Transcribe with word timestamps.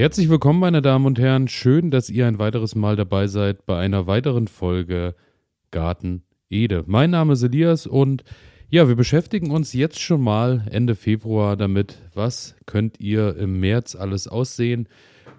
Herzlich 0.00 0.30
willkommen, 0.30 0.60
meine 0.60 0.80
Damen 0.80 1.04
und 1.04 1.18
Herren. 1.18 1.46
Schön, 1.46 1.90
dass 1.90 2.08
ihr 2.08 2.26
ein 2.26 2.38
weiteres 2.38 2.74
Mal 2.74 2.96
dabei 2.96 3.26
seid 3.26 3.66
bei 3.66 3.78
einer 3.78 4.06
weiteren 4.06 4.48
Folge 4.48 5.14
Garten 5.72 6.22
Ede. 6.48 6.84
Mein 6.86 7.10
Name 7.10 7.34
ist 7.34 7.42
Elias 7.42 7.86
und 7.86 8.24
ja, 8.70 8.88
wir 8.88 8.96
beschäftigen 8.96 9.50
uns 9.50 9.74
jetzt 9.74 10.00
schon 10.00 10.22
mal 10.22 10.66
Ende 10.70 10.94
Februar 10.94 11.54
damit, 11.54 11.98
was 12.14 12.56
könnt 12.64 12.98
ihr 12.98 13.36
im 13.36 13.60
März 13.60 13.94
alles 13.94 14.26
aussehen. 14.26 14.88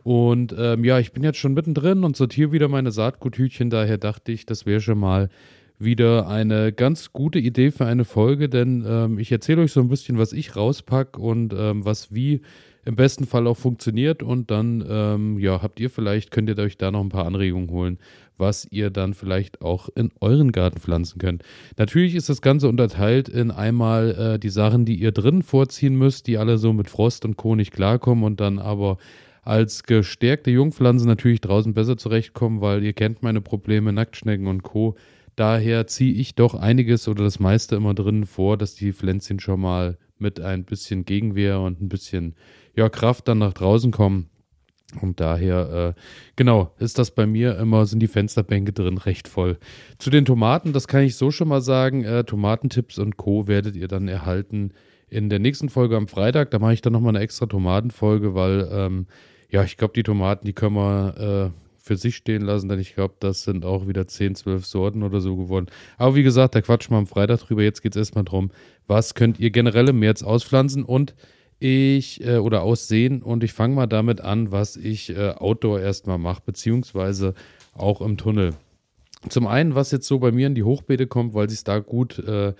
Und 0.03 0.53
ähm, 0.55 0.83
ja, 0.83 0.99
ich 0.99 1.11
bin 1.11 1.23
jetzt 1.23 1.39
schon 1.39 1.55
mittendrin 1.55 2.03
und 2.03 2.15
sortiere 2.15 2.51
wieder 2.51 2.67
meine 2.67 2.91
Saatguthütchen. 2.91 3.71
Daher 3.71 3.97
dachte 3.97 4.31
ich, 4.31 4.45
das 4.45 4.67
wäre 4.67 4.79
schon 4.79 4.99
mal 4.99 5.29
wieder 5.79 6.27
eine 6.27 6.71
ganz 6.71 7.13
gute 7.13 7.39
Idee 7.39 7.71
für 7.71 7.87
eine 7.87 8.05
Folge, 8.05 8.47
denn 8.47 8.85
ähm, 8.87 9.17
ich 9.17 9.31
erzähle 9.31 9.63
euch 9.63 9.71
so 9.71 9.79
ein 9.79 9.89
bisschen, 9.89 10.19
was 10.19 10.33
ich 10.33 10.55
rauspacke 10.55 11.19
und 11.19 11.51
ähm, 11.57 11.83
was 11.83 12.13
wie 12.13 12.41
im 12.85 12.95
besten 12.95 13.25
Fall 13.25 13.47
auch 13.47 13.57
funktioniert 13.57 14.23
und 14.23 14.51
dann 14.51 14.83
ähm, 14.87 15.39
ja 15.39 15.61
habt 15.61 15.79
ihr 15.79 15.89
vielleicht 15.89 16.31
könnt 16.31 16.49
ihr 16.49 16.57
euch 16.57 16.77
da 16.77 16.91
noch 16.91 17.01
ein 17.01 17.09
paar 17.09 17.25
Anregungen 17.25 17.69
holen, 17.69 17.99
was 18.37 18.67
ihr 18.71 18.89
dann 18.89 19.13
vielleicht 19.13 19.61
auch 19.61 19.89
in 19.95 20.11
euren 20.19 20.51
Garten 20.51 20.79
pflanzen 20.79 21.19
könnt. 21.19 21.43
Natürlich 21.77 22.15
ist 22.15 22.29
das 22.29 22.41
Ganze 22.41 22.67
unterteilt 22.67 23.29
in 23.29 23.51
einmal 23.51 24.33
äh, 24.35 24.39
die 24.39 24.49
Sachen, 24.49 24.85
die 24.85 24.95
ihr 24.95 25.11
drin 25.11 25.43
vorziehen 25.43 25.95
müsst, 25.95 26.27
die 26.27 26.37
alle 26.37 26.57
so 26.57 26.73
mit 26.73 26.89
Frost 26.89 27.25
und 27.25 27.37
Co. 27.37 27.55
nicht 27.55 27.71
klarkommen 27.71 28.23
und 28.23 28.39
dann 28.39 28.59
aber 28.59 28.97
als 29.43 29.83
gestärkte 29.83 30.51
Jungpflanzen 30.51 31.07
natürlich 31.07 31.41
draußen 31.41 31.73
besser 31.73 31.97
zurechtkommen, 31.97 32.61
weil 32.61 32.83
ihr 32.83 32.93
kennt 32.93 33.23
meine 33.23 33.41
Probleme, 33.41 33.91
Nacktschnecken 33.91 34.47
und 34.47 34.63
Co. 34.63 34.95
Daher 35.35 35.87
ziehe 35.87 36.13
ich 36.13 36.35
doch 36.35 36.55
einiges 36.55 37.07
oder 37.07 37.23
das 37.23 37.39
meiste 37.39 37.75
immer 37.75 37.93
drin 37.93 38.25
vor, 38.25 38.57
dass 38.57 38.75
die 38.75 38.93
Pflänzchen 38.93 39.39
schon 39.39 39.61
mal 39.61 39.97
mit 40.21 40.39
ein 40.39 40.63
bisschen 40.63 41.05
Gegenwehr 41.05 41.59
und 41.59 41.81
ein 41.81 41.89
bisschen 41.89 42.35
ja, 42.75 42.89
Kraft 42.89 43.27
dann 43.27 43.39
nach 43.39 43.53
draußen 43.53 43.91
kommen. 43.91 44.29
Und 44.99 45.19
daher, 45.19 45.95
äh, 45.95 46.01
genau, 46.35 46.73
ist 46.79 46.97
das 46.99 47.11
bei 47.11 47.25
mir 47.25 47.57
immer, 47.57 47.85
sind 47.85 47.99
die 47.99 48.07
Fensterbänke 48.07 48.73
drin 48.73 48.97
recht 48.97 49.27
voll. 49.27 49.57
Zu 49.97 50.09
den 50.09 50.25
Tomaten, 50.25 50.73
das 50.73 50.87
kann 50.87 51.03
ich 51.03 51.15
so 51.15 51.31
schon 51.31 51.47
mal 51.47 51.61
sagen, 51.61 52.03
äh, 52.03 52.23
Tomatentipps 52.23 52.99
und 52.99 53.15
Co. 53.15 53.47
werdet 53.47 53.75
ihr 53.75 53.87
dann 53.87 54.07
erhalten 54.07 54.73
in 55.07 55.29
der 55.29 55.39
nächsten 55.39 55.69
Folge 55.69 55.95
am 55.95 56.07
Freitag. 56.07 56.51
Da 56.51 56.59
mache 56.59 56.73
ich 56.73 56.81
dann 56.81 56.93
nochmal 56.93 57.15
eine 57.15 57.23
extra 57.23 57.45
Tomatenfolge, 57.45 58.33
weil, 58.35 58.67
ähm, 58.71 59.07
ja, 59.49 59.63
ich 59.63 59.77
glaube, 59.77 59.93
die 59.93 60.03
Tomaten, 60.03 60.45
die 60.45 60.53
können 60.53 60.75
wir 60.75 61.51
äh, 61.53 61.70
für 61.91 61.97
sich 61.97 62.15
stehen 62.15 62.43
lassen, 62.43 62.69
denn 62.69 62.79
ich 62.79 62.95
glaube, 62.95 63.15
das 63.19 63.43
sind 63.43 63.65
auch 63.65 63.85
wieder 63.85 64.07
10, 64.07 64.35
12 64.35 64.65
Sorten 64.65 65.03
oder 65.03 65.19
so 65.19 65.35
geworden. 65.35 65.65
Aber 65.97 66.15
wie 66.15 66.23
gesagt, 66.23 66.55
da 66.55 66.61
quatschen 66.61 66.93
wir 66.93 66.99
am 66.99 67.05
Freitag 67.05 67.39
drüber. 67.39 67.63
Jetzt 67.63 67.81
geht 67.81 67.97
es 67.97 67.99
erstmal 67.99 68.23
darum, 68.23 68.49
was 68.87 69.13
könnt 69.13 69.41
ihr 69.41 69.51
generell 69.51 69.89
im 69.89 69.99
März 69.99 70.23
auspflanzen 70.23 70.85
und 70.85 71.15
ich 71.59 72.25
äh, 72.25 72.37
oder 72.37 72.61
aussehen 72.61 73.21
und 73.21 73.43
ich 73.43 73.51
fange 73.51 73.75
mal 73.75 73.87
damit 73.87 74.21
an, 74.21 74.53
was 74.53 74.77
ich 74.77 75.09
äh, 75.09 75.31
Outdoor 75.31 75.81
erstmal 75.81 76.17
mache, 76.17 76.41
beziehungsweise 76.45 77.33
auch 77.73 77.99
im 77.99 78.15
Tunnel. 78.15 78.53
Zum 79.27 79.45
einen, 79.45 79.75
was 79.75 79.91
jetzt 79.91 80.07
so 80.07 80.19
bei 80.19 80.31
mir 80.31 80.47
in 80.47 80.55
die 80.55 80.63
Hochbeete 80.63 81.07
kommt, 81.07 81.33
weil 81.33 81.49
sich 81.49 81.65
da 81.65 81.79
gut 81.79 82.19
äh, 82.19 82.53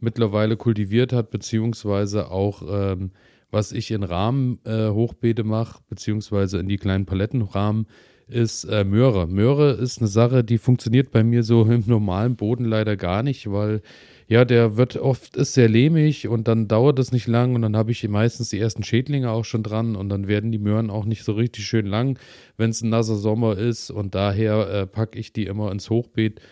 mittlerweile 0.00 0.56
kultiviert 0.56 1.12
hat, 1.12 1.30
beziehungsweise 1.30 2.30
auch 2.30 2.62
ähm, 2.66 3.10
was 3.50 3.72
ich 3.72 3.90
in 3.90 4.02
Rahmen 4.02 4.60
äh, 4.64 4.88
Hochbeete 4.88 5.44
mache, 5.44 5.82
beziehungsweise 5.90 6.58
in 6.58 6.68
die 6.68 6.78
kleinen 6.78 7.04
Palettenrahmen, 7.04 7.86
ist 8.28 8.64
äh, 8.64 8.84
Möhre. 8.84 9.26
Möhre 9.26 9.72
ist 9.72 9.98
eine 9.98 10.08
Sache, 10.08 10.44
die 10.44 10.58
funktioniert 10.58 11.10
bei 11.10 11.22
mir 11.24 11.42
so 11.42 11.64
im 11.70 11.84
normalen 11.86 12.36
Boden 12.36 12.64
leider 12.64 12.96
gar 12.96 13.22
nicht, 13.22 13.50
weil 13.50 13.82
ja, 14.30 14.44
der 14.44 14.76
wird 14.76 14.96
oft, 14.96 15.36
ist 15.36 15.54
sehr 15.54 15.70
lehmig 15.70 16.28
und 16.28 16.48
dann 16.48 16.68
dauert 16.68 16.98
es 16.98 17.12
nicht 17.12 17.26
lang 17.26 17.54
und 17.54 17.62
dann 17.62 17.76
habe 17.76 17.92
ich 17.92 18.06
meistens 18.06 18.50
die 18.50 18.58
ersten 18.58 18.82
Schädlinge 18.84 19.30
auch 19.30 19.46
schon 19.46 19.62
dran 19.62 19.96
und 19.96 20.10
dann 20.10 20.28
werden 20.28 20.52
die 20.52 20.58
Möhren 20.58 20.90
auch 20.90 21.06
nicht 21.06 21.24
so 21.24 21.32
richtig 21.32 21.64
schön 21.64 21.86
lang, 21.86 22.18
wenn 22.58 22.68
es 22.68 22.82
ein 22.82 22.90
nasser 22.90 23.16
Sommer 23.16 23.56
ist 23.56 23.90
und 23.90 24.14
daher 24.14 24.68
äh, 24.68 24.86
packe 24.86 25.18
ich 25.18 25.32
die 25.32 25.46
immer 25.46 25.72
ins 25.72 25.88
Hochbeet 25.88 26.42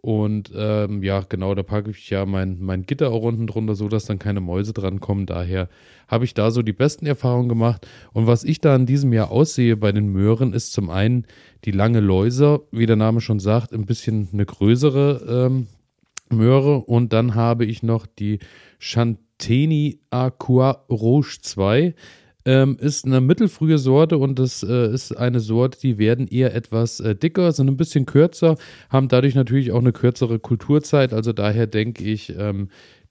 und 0.00 0.52
ähm, 0.54 1.02
ja, 1.02 1.24
genau, 1.28 1.54
da 1.54 1.62
packe 1.62 1.90
ich 1.90 2.10
ja 2.10 2.26
mein, 2.26 2.58
mein 2.60 2.82
Gitter 2.82 3.10
auch 3.10 3.22
unten 3.22 3.46
drunter, 3.46 3.74
so 3.74 3.88
dass 3.88 4.04
dann 4.04 4.18
keine 4.18 4.40
Mäuse 4.40 4.72
dran 4.72 5.00
kommen. 5.00 5.26
Daher 5.26 5.68
habe 6.08 6.24
ich 6.24 6.34
da 6.34 6.50
so 6.50 6.62
die 6.62 6.72
besten 6.72 7.06
Erfahrungen 7.06 7.48
gemacht. 7.48 7.86
Und 8.12 8.26
was 8.26 8.44
ich 8.44 8.60
da 8.60 8.76
in 8.76 8.86
diesem 8.86 9.12
Jahr 9.12 9.30
aussehe 9.30 9.76
bei 9.76 9.92
den 9.92 10.08
Möhren, 10.08 10.52
ist 10.52 10.72
zum 10.72 10.90
einen 10.90 11.26
die 11.64 11.72
lange 11.72 12.00
Läuser, 12.00 12.60
wie 12.70 12.86
der 12.86 12.96
Name 12.96 13.20
schon 13.20 13.40
sagt, 13.40 13.72
ein 13.72 13.86
bisschen 13.86 14.28
eine 14.32 14.46
größere 14.46 15.46
ähm, 15.46 15.66
Möhre. 16.30 16.78
Und 16.78 17.12
dann 17.12 17.34
habe 17.34 17.64
ich 17.64 17.82
noch 17.82 18.06
die 18.06 18.38
Chanteni 18.78 20.00
Aqua 20.10 20.84
Rouge 20.88 21.38
2. 21.40 21.94
Ähm, 22.46 22.76
ist 22.80 23.04
eine 23.04 23.20
mittelfrühe 23.20 23.76
Sorte 23.76 24.18
und 24.18 24.38
das 24.38 24.62
äh, 24.62 24.92
ist 24.94 25.16
eine 25.16 25.40
Sorte, 25.40 25.80
die 25.80 25.98
werden 25.98 26.28
eher 26.28 26.54
etwas 26.54 27.00
äh, 27.00 27.16
dicker, 27.16 27.50
sind 27.50 27.68
ein 27.68 27.76
bisschen 27.76 28.06
kürzer, 28.06 28.56
haben 28.88 29.08
dadurch 29.08 29.34
natürlich 29.34 29.72
auch 29.72 29.80
eine 29.80 29.92
kürzere 29.92 30.38
Kulturzeit. 30.38 31.12
Also 31.12 31.32
daher 31.32 31.66
denke 31.66 32.04
ich, 32.04 32.32
ähm, 32.38 32.68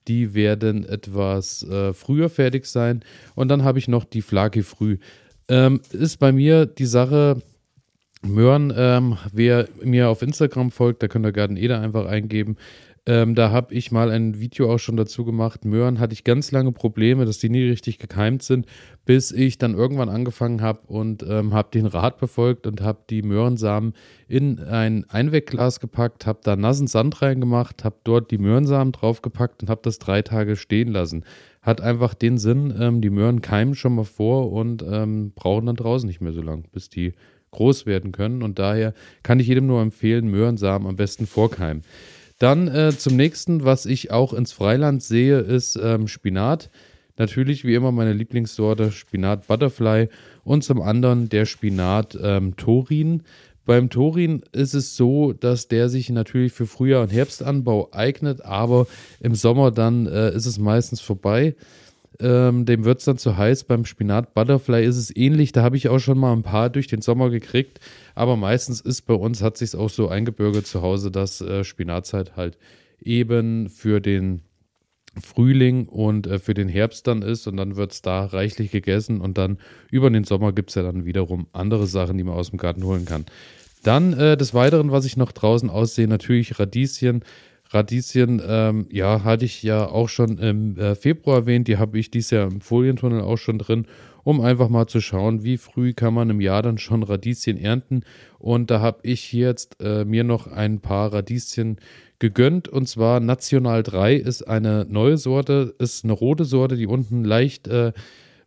die 0.07 0.33
werden 0.33 0.87
etwas 0.87 1.63
äh, 1.63 1.93
früher 1.93 2.29
fertig 2.29 2.65
sein. 2.65 3.03
Und 3.35 3.49
dann 3.49 3.63
habe 3.63 3.77
ich 3.77 3.89
noch 3.89 4.05
die 4.05 4.21
Flake 4.21 4.63
früh. 4.63 4.99
Ähm, 5.49 5.81
ist 5.91 6.17
bei 6.17 6.31
mir 6.31 6.65
die 6.65 6.85
Sache, 6.85 7.41
Möhren, 8.21 8.73
ähm, 8.75 9.17
wer 9.31 9.67
mir 9.83 10.09
auf 10.09 10.21
Instagram 10.21 10.71
folgt, 10.71 11.03
da 11.03 11.07
könnt 11.07 11.25
ihr 11.25 11.31
Garten 11.31 11.57
Eder 11.57 11.81
einfach 11.81 12.05
eingeben. 12.05 12.57
Ähm, 13.07 13.35
da 13.35 13.51
habe 13.51 13.73
ich 13.75 13.91
mal 13.91 14.09
ein 14.09 14.39
Video 14.39 14.73
auch 14.73 14.79
schon 14.79 14.97
dazu 14.97 15.25
gemacht. 15.25 15.63
Möhren 15.63 15.99
hatte 15.99 16.13
ich 16.13 16.23
ganz 16.23 16.51
lange 16.51 16.71
Probleme, 16.71 17.25
dass 17.25 17.37
die 17.37 17.49
nie 17.49 17.63
richtig 17.69 17.99
gekeimt 17.99 18.41
sind, 18.41 18.65
bis 19.05 19.31
ich 19.31 19.59
dann 19.59 19.75
irgendwann 19.75 20.09
angefangen 20.09 20.61
habe 20.61 20.79
und 20.87 21.21
ähm, 21.21 21.53
habe 21.53 21.69
den 21.71 21.85
Rat 21.85 22.17
befolgt 22.17 22.65
und 22.65 22.81
habe 22.81 22.99
die 23.11 23.21
Möhrensamen 23.21 23.93
in 24.27 24.59
ein 24.59 25.05
Einwegglas 25.07 25.79
gepackt, 25.79 26.25
habe 26.25 26.39
da 26.43 26.55
nassen 26.55 26.87
Sand 26.87 27.21
reingemacht, 27.21 27.83
habe 27.83 27.97
dort 28.03 28.31
die 28.31 28.39
Möhrensamen 28.39 28.91
draufgepackt 28.91 29.61
und 29.61 29.69
habe 29.69 29.81
das 29.83 29.99
drei 29.99 30.23
Tage 30.23 30.55
stehen 30.55 30.87
lassen. 30.87 31.25
Hat 31.61 31.81
einfach 31.81 32.15
den 32.15 32.39
Sinn, 32.39 32.73
ähm, 32.79 33.01
die 33.01 33.11
Möhren 33.11 33.41
keimen 33.41 33.75
schon 33.75 33.93
mal 33.93 34.05
vor 34.05 34.51
und 34.51 34.83
ähm, 34.87 35.31
brauchen 35.35 35.67
dann 35.67 35.75
draußen 35.75 36.07
nicht 36.07 36.21
mehr 36.21 36.33
so 36.33 36.41
lang, 36.41 36.63
bis 36.71 36.89
die 36.89 37.13
groß 37.51 37.85
werden 37.85 38.11
können. 38.11 38.41
Und 38.41 38.57
daher 38.57 38.93
kann 39.21 39.39
ich 39.39 39.47
jedem 39.47 39.67
nur 39.67 39.81
empfehlen, 39.81 40.27
Möhrensamen 40.27 40.87
am 40.87 40.95
besten 40.95 41.27
vorkeimen. 41.27 41.83
Dann 42.37 42.67
äh, 42.67 42.91
zum 42.97 43.15
nächsten, 43.15 43.63
was 43.63 43.85
ich 43.85 44.11
auch 44.11 44.33
ins 44.33 44.51
Freiland 44.51 45.01
sehe, 45.01 45.39
ist 45.39 45.79
ähm, 45.81 46.07
Spinat. 46.07 46.69
Natürlich 47.17 47.63
wie 47.63 47.75
immer 47.75 47.93
meine 47.93 48.11
Lieblingssorte 48.11 48.91
Spinat 48.91 49.47
Butterfly 49.47 50.09
und 50.43 50.63
zum 50.63 50.81
anderen 50.81 51.29
der 51.29 51.45
Spinat 51.45 52.17
ähm, 52.21 52.57
Torin. 52.57 53.23
Beim 53.65 53.89
Torin 53.89 54.43
ist 54.51 54.73
es 54.73 54.95
so, 54.95 55.33
dass 55.33 55.67
der 55.69 55.89
sich 55.89 56.09
natürlich 56.09 56.51
für 56.51 56.67
Frühjahr- 56.67 57.03
und 57.03 57.11
Herbstanbau 57.11 57.89
eignet, 57.93 58.43
aber 58.43 58.85
im 59.19 59.33
Sommer 59.33 59.71
dann 59.71 60.05
äh, 60.05 60.35
ist 60.35 60.45
es 60.45 60.59
meistens 60.59 61.01
vorbei. 61.01 61.55
Ähm, 62.19 62.65
dem 62.65 62.85
wird 62.85 62.99
es 62.99 63.05
dann 63.05 63.17
zu 63.17 63.37
heiß. 63.37 63.65
Beim 63.65 63.85
Spinat 63.85 64.33
Butterfly 64.33 64.85
ist 64.85 64.97
es 64.97 65.15
ähnlich. 65.15 65.51
Da 65.51 65.63
habe 65.63 65.77
ich 65.77 65.89
auch 65.89 65.99
schon 65.99 66.17
mal 66.17 66.33
ein 66.33 66.43
paar 66.43 66.69
durch 66.69 66.87
den 66.87 67.01
Sommer 67.01 67.29
gekriegt. 67.29 67.79
Aber 68.13 68.37
meistens 68.37 68.81
ist 68.81 69.03
bei 69.03 69.13
uns, 69.13 69.41
hat 69.41 69.57
sich 69.57 69.75
auch 69.75 69.89
so 69.89 70.07
eingebürgert 70.07 70.65
zu 70.67 70.81
Hause, 70.81 71.11
dass 71.11 71.41
äh, 71.41 71.63
Spinatzeit 71.63 72.35
halt 72.35 72.57
eben 73.01 73.69
für 73.69 73.99
den 73.99 74.41
Frühling 75.21 75.87
und 75.87 76.27
äh, 76.27 76.39
für 76.39 76.53
den 76.53 76.67
Herbst 76.67 77.07
dann 77.07 77.21
ist 77.21 77.47
und 77.47 77.57
dann 77.57 77.75
wird 77.75 77.93
es 77.93 78.01
da 78.01 78.25
reichlich 78.25 78.71
gegessen 78.71 79.21
und 79.21 79.37
dann 79.37 79.57
über 79.91 80.09
den 80.09 80.23
Sommer 80.23 80.51
gibt 80.51 80.69
es 80.69 80.75
ja 80.75 80.83
dann 80.83 81.05
wiederum 81.05 81.47
andere 81.53 81.87
Sachen, 81.87 82.17
die 82.17 82.23
man 82.23 82.35
aus 82.35 82.49
dem 82.49 82.57
Garten 82.57 82.83
holen 82.83 83.05
kann. 83.05 83.25
Dann 83.83 84.13
äh, 84.13 84.35
des 84.35 84.53
Weiteren, 84.53 84.91
was 84.91 85.05
ich 85.05 85.15
noch 85.15 85.31
draußen 85.31 85.69
aussehe, 85.69 86.07
natürlich 86.07 86.59
Radieschen. 86.59 87.23
Radieschen, 87.69 88.41
ähm, 88.47 88.87
ja, 88.91 89.23
hatte 89.23 89.45
ich 89.45 89.63
ja 89.63 89.87
auch 89.87 90.09
schon 90.09 90.37
im 90.37 90.77
äh, 90.77 90.95
Februar 90.95 91.37
erwähnt. 91.39 91.67
Die 91.67 91.77
habe 91.77 91.97
ich 91.97 92.11
dieses 92.11 92.31
Jahr 92.31 92.47
im 92.47 92.61
Folientunnel 92.61 93.21
auch 93.21 93.37
schon 93.37 93.57
drin, 93.57 93.87
um 94.23 94.41
einfach 94.41 94.69
mal 94.69 94.87
zu 94.87 95.01
schauen, 95.01 95.43
wie 95.43 95.57
früh 95.57 95.93
kann 95.93 96.13
man 96.13 96.29
im 96.29 96.41
Jahr 96.41 96.61
dann 96.61 96.77
schon 96.77 97.03
Radieschen 97.03 97.57
ernten. 97.57 98.03
Und 98.39 98.69
da 98.71 98.81
habe 98.81 98.99
ich 99.03 99.33
jetzt 99.33 99.81
äh, 99.81 100.05
mir 100.05 100.23
noch 100.23 100.47
ein 100.47 100.79
paar 100.79 101.11
Radieschen 101.11 101.77
gegönnt. 102.19 102.67
Und 102.67 102.87
zwar 102.87 103.19
National 103.19 103.83
3 103.83 104.15
ist 104.15 104.43
eine 104.43 104.85
neue 104.87 105.17
Sorte, 105.17 105.73
ist 105.79 106.03
eine 106.03 106.13
rote 106.13 106.45
Sorte, 106.45 106.77
die 106.77 106.87
unten 106.87 107.23
leicht 107.23 107.67
äh, 107.67 107.93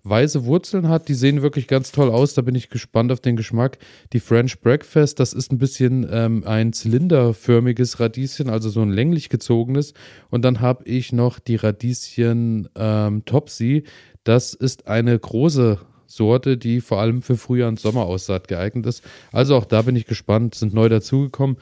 weiße 0.04 0.44
Wurzeln 0.44 0.88
hat. 0.88 1.08
Die 1.08 1.14
sehen 1.14 1.42
wirklich 1.42 1.66
ganz 1.66 1.92
toll 1.92 2.10
aus. 2.10 2.34
Da 2.34 2.42
bin 2.42 2.54
ich 2.54 2.70
gespannt 2.70 3.12
auf 3.12 3.20
den 3.20 3.36
Geschmack. 3.36 3.78
Die 4.12 4.20
French 4.20 4.60
Breakfast, 4.60 5.20
das 5.20 5.32
ist 5.32 5.52
ein 5.52 5.58
bisschen 5.58 6.06
ähm, 6.10 6.44
ein 6.46 6.72
zylinderförmiges 6.72 8.00
Radieschen, 8.00 8.48
also 8.48 8.70
so 8.70 8.80
ein 8.82 8.90
länglich 8.90 9.28
gezogenes. 9.28 9.94
Und 10.30 10.44
dann 10.44 10.60
habe 10.60 10.84
ich 10.84 11.12
noch 11.12 11.38
die 11.38 11.56
Radieschen 11.56 12.68
ähm, 12.74 13.24
Topsy. 13.24 13.84
Das 14.24 14.54
ist 14.54 14.88
eine 14.88 15.18
große 15.18 15.78
Sorte, 16.06 16.56
die 16.56 16.80
vor 16.80 17.00
allem 17.00 17.22
für 17.22 17.36
Frühjahr 17.36 17.68
und 17.68 17.78
Sommeraussaat 17.78 18.48
geeignet 18.48 18.86
ist. 18.86 19.04
Also 19.30 19.56
auch 19.56 19.66
da 19.66 19.82
bin 19.82 19.94
ich 19.94 20.06
gespannt, 20.06 20.54
sind 20.54 20.74
neu 20.74 20.88
dazugekommen. 20.88 21.58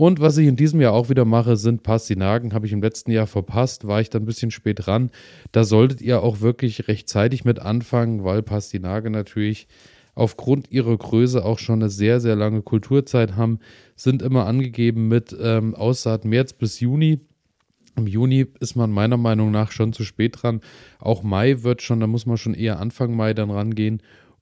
Und 0.00 0.18
was 0.18 0.38
ich 0.38 0.46
in 0.46 0.56
diesem 0.56 0.80
Jahr 0.80 0.94
auch 0.94 1.10
wieder 1.10 1.26
mache, 1.26 1.58
sind 1.58 1.82
Pastinaken. 1.82 2.54
Habe 2.54 2.64
ich 2.64 2.72
im 2.72 2.80
letzten 2.80 3.10
Jahr 3.10 3.26
verpasst, 3.26 3.86
war 3.86 4.00
ich 4.00 4.08
dann 4.08 4.22
ein 4.22 4.24
bisschen 4.24 4.50
spät 4.50 4.86
dran. 4.86 5.10
Da 5.52 5.62
solltet 5.62 6.00
ihr 6.00 6.22
auch 6.22 6.40
wirklich 6.40 6.88
rechtzeitig 6.88 7.44
mit 7.44 7.58
anfangen, 7.58 8.24
weil 8.24 8.42
Pastinake 8.42 9.10
natürlich 9.10 9.68
aufgrund 10.14 10.70
ihrer 10.70 10.96
Größe 10.96 11.44
auch 11.44 11.58
schon 11.58 11.82
eine 11.82 11.90
sehr, 11.90 12.18
sehr 12.18 12.34
lange 12.34 12.62
Kulturzeit 12.62 13.36
haben, 13.36 13.58
sind 13.94 14.22
immer 14.22 14.46
angegeben 14.46 15.08
mit 15.08 15.36
ähm, 15.38 15.74
Aussaat 15.74 16.24
März 16.24 16.54
bis 16.54 16.80
Juni. 16.80 17.20
Im 17.94 18.06
Juni 18.06 18.46
ist 18.58 18.76
man 18.76 18.90
meiner 18.90 19.18
Meinung 19.18 19.50
nach 19.50 19.70
schon 19.70 19.92
zu 19.92 20.04
spät 20.04 20.42
dran. 20.42 20.62
Auch 20.98 21.22
Mai 21.22 21.62
wird 21.62 21.82
schon, 21.82 22.00
da 22.00 22.06
muss 22.06 22.24
man 22.24 22.38
schon 22.38 22.54
eher 22.54 22.80
Anfang 22.80 23.14
Mai 23.14 23.34
dann 23.34 23.50
rangehen. 23.50 24.00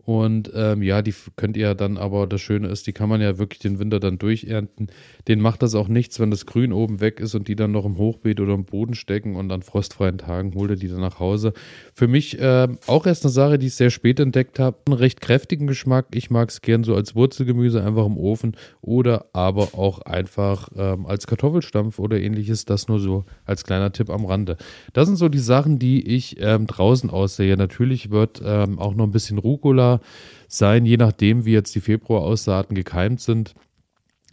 Und 0.09 0.51
ähm, 0.55 0.83
ja, 0.83 1.03
die 1.03 1.13
könnt 1.37 1.55
ihr 1.59 1.75
dann 1.75 1.99
aber, 1.99 2.27
das 2.27 2.41
Schöne 2.41 2.69
ist, 2.69 2.87
die 2.87 2.95
kann 2.95 3.11
man 3.11 3.21
ja 3.21 3.37
wirklich 3.37 3.59
den 3.59 3.79
Winter 3.79 4.01
dann 4.01 4.17
durchernten. 4.17 4.87
Den 5.29 5.39
macht 5.39 5.63
das 5.63 5.75
auch 5.75 5.87
nichts, 5.87 6.19
wenn 6.19 6.31
das 6.31 6.47
Grün 6.47 6.73
oben 6.73 7.03
weg 7.03 7.21
ist 7.21 7.35
und 7.35 7.47
die 7.47 7.57
dann 7.57 7.73
noch 7.73 7.85
im 7.85 7.99
Hochbeet 7.99 8.41
oder 8.41 8.55
im 8.55 8.65
Boden 8.65 8.95
stecken 8.95 9.37
und 9.37 9.53
an 9.53 9.61
frostfreien 9.61 10.17
Tagen 10.17 10.55
holt 10.55 10.71
ihr 10.71 10.77
die 10.77 10.89
dann 10.89 11.03
nach 11.03 11.21
Hause. 11.21 11.53
Für 11.93 12.09
mich 12.09 12.41
äh, 12.41 12.69
auch 12.87 13.05
erst 13.05 13.27
eine 13.27 13.33
Sache, 13.33 13.59
die 13.59 13.67
ich 13.67 13.75
sehr 13.75 13.91
spät 13.91 14.19
entdeckt 14.19 14.59
habe. 14.59 14.79
Einen 14.87 14.97
recht 14.97 15.21
kräftigen 15.21 15.67
Geschmack. 15.67 16.07
Ich 16.15 16.31
mag 16.31 16.49
es 16.49 16.63
gern 16.63 16.85
so 16.85 16.95
als 16.95 17.15
Wurzelgemüse 17.15 17.85
einfach 17.85 18.07
im 18.07 18.17
Ofen 18.17 18.57
oder 18.81 19.27
aber 19.35 19.75
auch 19.75 20.01
einfach 20.01 20.71
ähm, 20.75 21.05
als 21.05 21.27
Kartoffelstampf 21.27 21.99
oder 21.99 22.19
ähnliches. 22.19 22.65
Das 22.65 22.89
nur 22.89 22.99
so 22.99 23.27
als 23.45 23.63
kleiner 23.63 23.93
Tipp 23.93 24.09
am 24.09 24.25
Rande. 24.25 24.57
Das 24.95 25.07
sind 25.07 25.17
so 25.17 25.29
die 25.29 25.39
Sachen, 25.39 25.79
die 25.79 26.17
ich 26.17 26.41
ähm, 26.41 26.67
draußen 26.67 27.11
aussehe. 27.11 27.59
Natürlich 27.59 28.11
wird 28.11 28.41
ähm, 28.43 28.79
auch 28.79 28.95
noch 28.95 29.05
ein 29.05 29.11
bisschen 29.11 29.37
Rucola 29.37 29.98
sein, 30.49 30.87
je 30.87 30.97
nachdem, 30.97 31.45
wie 31.45 31.53
jetzt 31.53 31.75
die 31.75 31.81
Februar-Aussaaten 31.81 32.75
gekeimt 32.75 33.21
sind. 33.21 33.55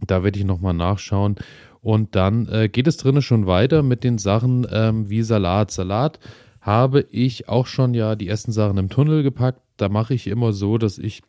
Da 0.05 0.23
werde 0.23 0.39
ich 0.39 0.45
nochmal 0.45 0.73
nachschauen. 0.73 1.35
Und 1.81 2.15
dann 2.15 2.47
äh, 2.47 2.67
geht 2.67 2.87
es 2.87 2.97
drinnen 2.97 3.21
schon 3.21 3.45
weiter 3.45 3.83
mit 3.83 4.03
den 4.03 4.17
Sachen 4.17 4.65
ähm, 4.71 5.09
wie 5.09 5.21
Salat. 5.21 5.71
Salat 5.71 6.19
habe 6.59 7.05
ich 7.11 7.47
auch 7.47 7.67
schon 7.67 7.93
ja 7.93 8.15
die 8.15 8.27
ersten 8.27 8.51
Sachen 8.51 8.77
im 8.77 8.89
Tunnel 8.89 9.21
gepackt. 9.21 9.61
Da 9.77 9.87
mache 9.89 10.15
ich 10.15 10.27
immer 10.27 10.51
so, 10.51 10.77
dass 10.77 10.97
ich 10.97 11.21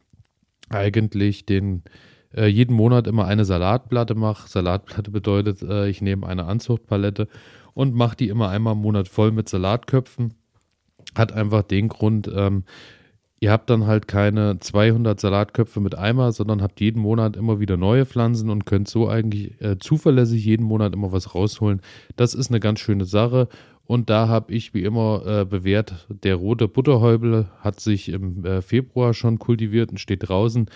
eigentlich 0.71 1.45
den 1.45 1.83
äh, 2.35 2.47
jeden 2.47 2.75
Monat 2.75 3.07
immer 3.07 3.27
eine 3.27 3.45
Salatplatte 3.45 4.15
mache. 4.15 4.49
Salatplatte 4.49 5.11
bedeutet, 5.11 5.63
äh, 5.63 5.89
ich 5.89 6.01
nehme 6.01 6.27
eine 6.27 6.47
Anzuchtpalette 6.47 7.29
und 7.75 7.95
mache 7.95 8.17
die 8.17 8.29
immer 8.29 8.49
einmal 8.49 8.73
im 8.73 8.81
Monat 8.81 9.09
voll 9.09 9.33
mit 9.33 9.49
Salatköpfen. 9.49 10.35
Hat 11.15 11.33
einfach 11.33 11.63
den 11.63 11.89
Grund, 11.89 12.31
ähm, 12.35 12.65
ihr 13.47 13.53
habt 13.53 13.71
dann 13.71 13.87
halt 13.87 14.09
keine 14.09 14.59
200 14.59 15.21
Salatköpfe 15.21 15.79
mit 15.79 15.97
Eimer, 15.97 16.33
sondern 16.33 16.63
habt 16.63 16.81
jeden 16.81 17.01
Monat 17.01 17.37
immer 17.37 17.61
wieder 17.61 17.77
neue 17.77 18.05
Pflanzen 18.05 18.51
und 18.51 18.67
könnt 18.67 18.89
so 18.89 19.09
eigentlich 19.09 19.61
äh, 19.61 19.79
zuverlässig 19.79 20.45
jeden 20.45 20.67
Monat 20.67 20.93
immer 20.95 21.13
was 21.13 21.33
rausholen. 21.33 21.81
Das 22.17 22.35
ist 22.35 22.51
eine 22.51 22.59
ganz 22.59 22.81
schöne 22.81 23.05
Sache. 23.05 23.47
Und 23.85 24.11
da 24.11 24.27
habe 24.27 24.53
ich 24.53 24.75
wie 24.75 24.83
immer 24.83 25.23
äh, 25.25 25.45
bewährt, 25.45 26.09
der 26.09 26.35
rote 26.35 26.67
Butterhäubel 26.67 27.47
hat 27.61 27.79
sich 27.79 28.09
im 28.09 28.45
äh, 28.45 28.63
Februar 28.63 29.15
schon 29.15 29.39
kultiviert 29.39 29.93
und 29.93 29.99
steht 29.99 30.29
draußen. 30.29 30.69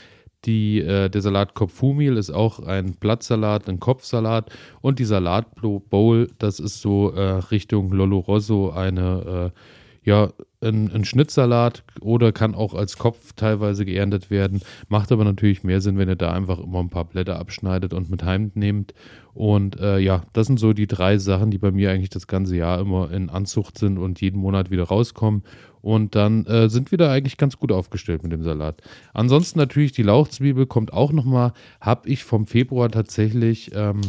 Die, 0.44 0.78
äh, 0.78 1.10
der 1.10 1.22
Salatkopf 1.22 1.72
Fumil 1.72 2.16
ist 2.16 2.30
auch 2.30 2.60
ein 2.60 2.92
Blattsalat, 3.00 3.68
ein 3.68 3.80
Kopfsalat. 3.80 4.48
Und 4.80 5.00
die 5.00 5.04
Salatbowl, 5.06 6.28
das 6.38 6.60
ist 6.60 6.80
so 6.82 7.10
äh, 7.10 7.20
Richtung 7.50 7.90
Lolo 7.90 8.20
Rosso 8.20 8.70
eine 8.70 9.50
äh, 9.56 9.60
ja, 10.02 10.30
ein, 10.62 10.90
ein 10.92 11.04
Schnittsalat 11.04 11.84
oder 12.00 12.32
kann 12.32 12.54
auch 12.54 12.74
als 12.74 12.98
Kopf 12.98 13.32
teilweise 13.34 13.84
geerntet 13.84 14.30
werden. 14.30 14.60
Macht 14.88 15.10
aber 15.12 15.24
natürlich 15.24 15.64
mehr 15.64 15.80
Sinn, 15.80 15.98
wenn 15.98 16.08
ihr 16.08 16.16
da 16.16 16.32
einfach 16.32 16.58
immer 16.58 16.80
ein 16.80 16.90
paar 16.90 17.06
Blätter 17.06 17.38
abschneidet 17.38 17.94
und 17.94 18.10
mit 18.10 18.22
heimnehmt. 18.22 18.94
Und 19.32 19.78
äh, 19.80 19.98
ja, 19.98 20.22
das 20.32 20.46
sind 20.46 20.58
so 20.58 20.72
die 20.72 20.86
drei 20.86 21.18
Sachen, 21.18 21.50
die 21.50 21.58
bei 21.58 21.70
mir 21.70 21.90
eigentlich 21.90 22.10
das 22.10 22.26
ganze 22.26 22.56
Jahr 22.56 22.80
immer 22.80 23.10
in 23.10 23.30
Anzucht 23.30 23.78
sind 23.78 23.98
und 23.98 24.20
jeden 24.20 24.40
Monat 24.40 24.70
wieder 24.70 24.84
rauskommen. 24.84 25.44
Und 25.80 26.14
dann 26.14 26.44
äh, 26.44 26.68
sind 26.68 26.90
wir 26.90 26.98
da 26.98 27.10
eigentlich 27.10 27.38
ganz 27.38 27.56
gut 27.56 27.72
aufgestellt 27.72 28.22
mit 28.22 28.32
dem 28.32 28.42
Salat. 28.42 28.82
Ansonsten 29.14 29.58
natürlich 29.58 29.92
die 29.92 30.02
Lauchzwiebel 30.02 30.66
kommt 30.66 30.92
auch 30.92 31.12
nochmal. 31.12 31.52
Habe 31.80 32.08
ich 32.08 32.24
vom 32.24 32.46
Februar 32.46 32.90
tatsächlich 32.90 33.70
ähm, 33.74 34.00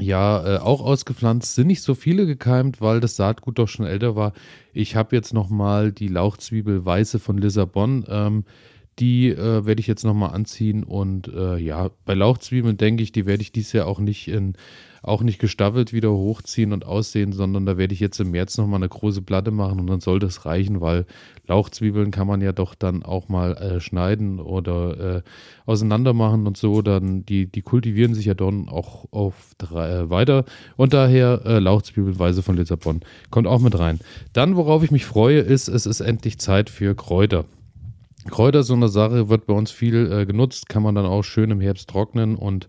ja 0.00 0.56
äh, 0.56 0.58
auch 0.58 0.80
ausgepflanzt. 0.80 1.54
Sind 1.54 1.66
nicht 1.66 1.82
so 1.82 1.94
viele 1.94 2.26
gekeimt, 2.26 2.80
weil 2.80 3.00
das 3.00 3.16
Saatgut 3.16 3.58
doch 3.58 3.68
schon 3.68 3.86
älter 3.86 4.16
war. 4.16 4.32
Ich 4.72 4.96
habe 4.96 5.16
jetzt 5.16 5.34
nochmal 5.34 5.92
die 5.92 6.08
Lauchzwiebel 6.08 6.84
Weiße 6.84 7.18
von 7.18 7.38
Lissabon. 7.38 8.04
Ähm, 8.08 8.44
die 8.98 9.28
äh, 9.28 9.64
werde 9.66 9.80
ich 9.80 9.86
jetzt 9.86 10.04
nochmal 10.04 10.30
anziehen 10.30 10.84
und 10.84 11.28
äh, 11.28 11.56
ja, 11.56 11.90
bei 12.04 12.14
Lauchzwiebeln 12.14 12.76
denke 12.76 13.02
ich, 13.02 13.12
die 13.12 13.26
werde 13.26 13.42
ich 13.42 13.52
dieses 13.52 13.72
Jahr 13.72 13.86
auch 13.86 14.00
nicht 14.00 14.28
in 14.28 14.54
auch 15.02 15.22
nicht 15.22 15.38
gestaffelt 15.38 15.92
wieder 15.92 16.10
hochziehen 16.10 16.72
und 16.72 16.84
aussehen, 16.84 17.32
sondern 17.32 17.66
da 17.66 17.76
werde 17.76 17.94
ich 17.94 18.00
jetzt 18.00 18.18
im 18.20 18.30
März 18.30 18.58
nochmal 18.58 18.78
eine 18.78 18.88
große 18.88 19.22
Platte 19.22 19.50
machen 19.50 19.80
und 19.80 19.86
dann 19.86 20.00
soll 20.00 20.18
das 20.18 20.44
reichen, 20.44 20.80
weil 20.80 21.06
Lauchzwiebeln 21.46 22.10
kann 22.10 22.26
man 22.26 22.40
ja 22.40 22.52
doch 22.52 22.74
dann 22.74 23.02
auch 23.02 23.28
mal 23.28 23.56
äh, 23.56 23.80
schneiden 23.80 24.40
oder 24.40 25.16
äh, 25.16 25.22
auseinander 25.66 26.12
machen 26.12 26.46
und 26.46 26.56
so, 26.56 26.82
dann 26.82 27.24
die, 27.24 27.46
die 27.46 27.62
kultivieren 27.62 28.14
sich 28.14 28.26
ja 28.26 28.34
dann 28.34 28.68
auch 28.68 29.06
auf 29.10 29.54
äh, 29.62 30.10
weiter 30.10 30.44
und 30.76 30.92
daher 30.92 31.42
äh, 31.44 31.58
Lauchzwiebelweise 31.58 32.42
von 32.42 32.56
Lissabon 32.56 33.00
kommt 33.30 33.46
auch 33.46 33.60
mit 33.60 33.78
rein. 33.78 34.00
Dann, 34.32 34.56
worauf 34.56 34.82
ich 34.82 34.90
mich 34.90 35.06
freue, 35.06 35.40
ist, 35.40 35.68
es 35.68 35.86
ist 35.86 36.00
endlich 36.00 36.38
Zeit 36.38 36.70
für 36.70 36.94
Kräuter. 36.94 37.44
Kräuter, 38.28 38.62
so 38.62 38.74
eine 38.74 38.88
Sache, 38.88 39.28
wird 39.28 39.46
bei 39.46 39.54
uns 39.54 39.70
viel 39.70 40.10
äh, 40.12 40.26
genutzt, 40.26 40.68
kann 40.68 40.82
man 40.82 40.94
dann 40.94 41.06
auch 41.06 41.22
schön 41.22 41.50
im 41.50 41.60
Herbst 41.60 41.88
trocknen 41.88 42.36
und 42.36 42.68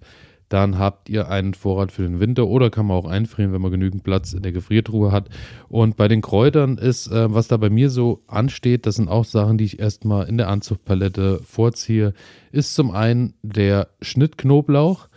dann 0.50 0.80
habt 0.80 1.10
ihr 1.10 1.30
einen 1.30 1.54
Vorrat 1.54 1.92
für 1.92 2.02
den 2.02 2.20
Winter 2.20 2.48
oder 2.48 2.72
kann 2.72 2.88
man 2.88 2.98
auch 2.98 3.06
einfrieren, 3.06 3.54
wenn 3.54 3.62
man 3.62 3.72
genügend 3.72 4.04
Platz 4.04 4.34
in 4.34 4.42
der 4.42 4.52
Gefriertruhe 4.52 5.12
hat. 5.12 5.30
Und 5.70 5.96
bei 5.96 6.08
den 6.08 6.22
Kräutern 6.22 6.78
ist, 6.78 7.08
äh, 7.08 7.32
was 7.32 7.48
da 7.48 7.58
bei 7.58 7.70
mir 7.70 7.92
so 7.92 8.24
ansteht, 8.28 8.88
das 8.88 8.96
sind 8.96 9.10
auch 9.10 9.26
Sachen, 9.26 9.60
die 9.60 9.66
ich 9.66 9.80
erstmal 9.80 10.28
in 10.28 10.38
der 10.38 10.50
Anzuchtpalette 10.50 11.40
vorziehe, 11.44 12.14
ist 12.52 12.74
zum 12.74 12.90
einen 12.90 13.36
der 13.44 13.90
Schnittknoblauch. 14.02 15.09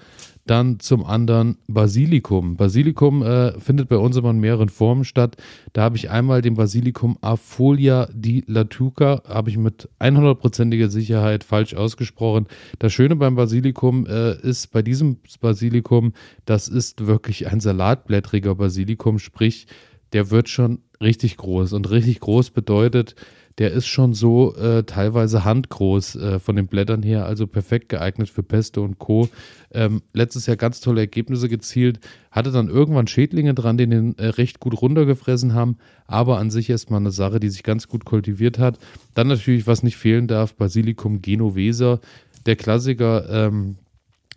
Dann 0.46 0.80
zum 0.80 1.04
anderen 1.04 1.58
Basilikum. 1.68 2.56
Basilikum 2.56 3.22
äh, 3.22 3.58
findet 3.60 3.88
bei 3.88 3.96
uns 3.96 4.16
immer 4.16 4.30
in 4.30 4.40
mehreren 4.40 4.68
Formen 4.68 5.04
statt. 5.04 5.36
Da 5.72 5.82
habe 5.82 5.96
ich 5.96 6.10
einmal 6.10 6.42
den 6.42 6.54
Basilikum 6.54 7.16
Afolia 7.20 8.08
di 8.12 8.42
Latuca, 8.48 9.22
habe 9.28 9.50
ich 9.50 9.56
mit 9.56 9.88
100%iger 10.00 10.88
Sicherheit 10.88 11.44
falsch 11.44 11.74
ausgesprochen. 11.74 12.46
Das 12.80 12.92
Schöne 12.92 13.14
beim 13.14 13.36
Basilikum 13.36 14.06
äh, 14.06 14.36
ist, 14.40 14.72
bei 14.72 14.82
diesem 14.82 15.18
Basilikum, 15.40 16.12
das 16.44 16.66
ist 16.66 17.06
wirklich 17.06 17.46
ein 17.46 17.60
salatblättriger 17.60 18.56
Basilikum, 18.56 19.20
sprich, 19.20 19.66
der 20.12 20.30
wird 20.30 20.48
schon 20.48 20.80
richtig 21.00 21.36
groß. 21.36 21.72
Und 21.72 21.90
richtig 21.90 22.20
groß 22.20 22.50
bedeutet, 22.50 23.14
der 23.58 23.72
ist 23.72 23.86
schon 23.86 24.14
so 24.14 24.54
äh, 24.56 24.84
teilweise 24.84 25.44
handgroß 25.44 26.16
äh, 26.16 26.38
von 26.38 26.56
den 26.56 26.66
Blättern 26.66 27.02
her, 27.02 27.26
also 27.26 27.46
perfekt 27.46 27.88
geeignet 27.88 28.30
für 28.30 28.42
Pesto 28.42 28.82
und 28.82 28.98
Co. 28.98 29.28
Ähm, 29.72 30.02
letztes 30.12 30.46
Jahr 30.46 30.56
ganz 30.56 30.80
tolle 30.80 31.02
Ergebnisse 31.02 31.48
gezielt, 31.48 32.00
hatte 32.30 32.50
dann 32.50 32.68
irgendwann 32.68 33.06
Schädlinge 33.06 33.54
dran, 33.54 33.76
die 33.76 33.86
den 33.86 34.16
äh, 34.18 34.28
recht 34.28 34.60
gut 34.60 34.80
runtergefressen 34.80 35.54
haben, 35.54 35.76
aber 36.06 36.38
an 36.38 36.50
sich 36.50 36.70
erstmal 36.70 37.00
eine 37.00 37.10
Sache, 37.10 37.40
die 37.40 37.50
sich 37.50 37.62
ganz 37.62 37.88
gut 37.88 38.04
kultiviert 38.04 38.58
hat. 38.58 38.78
Dann 39.14 39.28
natürlich, 39.28 39.66
was 39.66 39.82
nicht 39.82 39.96
fehlen 39.96 40.28
darf, 40.28 40.54
Basilikum 40.54 41.22
Genovesa, 41.22 42.00
der 42.46 42.56
Klassiker, 42.56 43.28
ähm, 43.28 43.76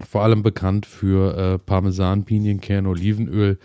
vor 0.05 0.23
allem 0.23 0.43
bekannt 0.43 0.85
für 0.85 1.37
äh, 1.37 1.59
Parmesan, 1.59 2.25
Pinienkern, 2.25 2.85
Olivenöl, 2.85 3.57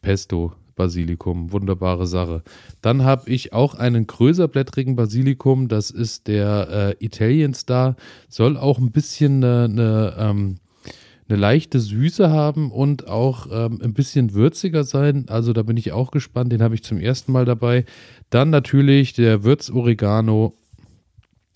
Pesto, 0.00 0.52
Basilikum. 0.76 1.50
Wunderbare 1.50 2.06
Sache. 2.06 2.42
Dann 2.80 3.02
habe 3.02 3.28
ich 3.30 3.52
auch 3.52 3.74
einen 3.74 4.06
größerblättrigen 4.06 4.94
Basilikum. 4.94 5.66
Das 5.68 5.90
ist 5.90 6.28
der 6.28 6.94
äh, 7.00 7.04
Italian 7.04 7.54
Star. 7.54 7.96
Soll 8.28 8.56
auch 8.56 8.78
ein 8.78 8.92
bisschen 8.92 9.42
eine, 9.42 9.64
eine, 9.64 10.14
ähm, 10.18 10.56
eine 11.28 11.38
leichte 11.38 11.80
Süße 11.80 12.30
haben 12.30 12.70
und 12.70 13.08
auch 13.08 13.48
ähm, 13.50 13.80
ein 13.82 13.94
bisschen 13.94 14.34
würziger 14.34 14.84
sein. 14.84 15.26
Also 15.28 15.52
da 15.52 15.62
bin 15.62 15.76
ich 15.76 15.90
auch 15.90 16.12
gespannt. 16.12 16.52
Den 16.52 16.62
habe 16.62 16.76
ich 16.76 16.84
zum 16.84 17.00
ersten 17.00 17.32
Mal 17.32 17.44
dabei. 17.44 17.84
Dann 18.30 18.50
natürlich 18.50 19.14
der 19.14 19.42
Würzoregano 19.42 20.56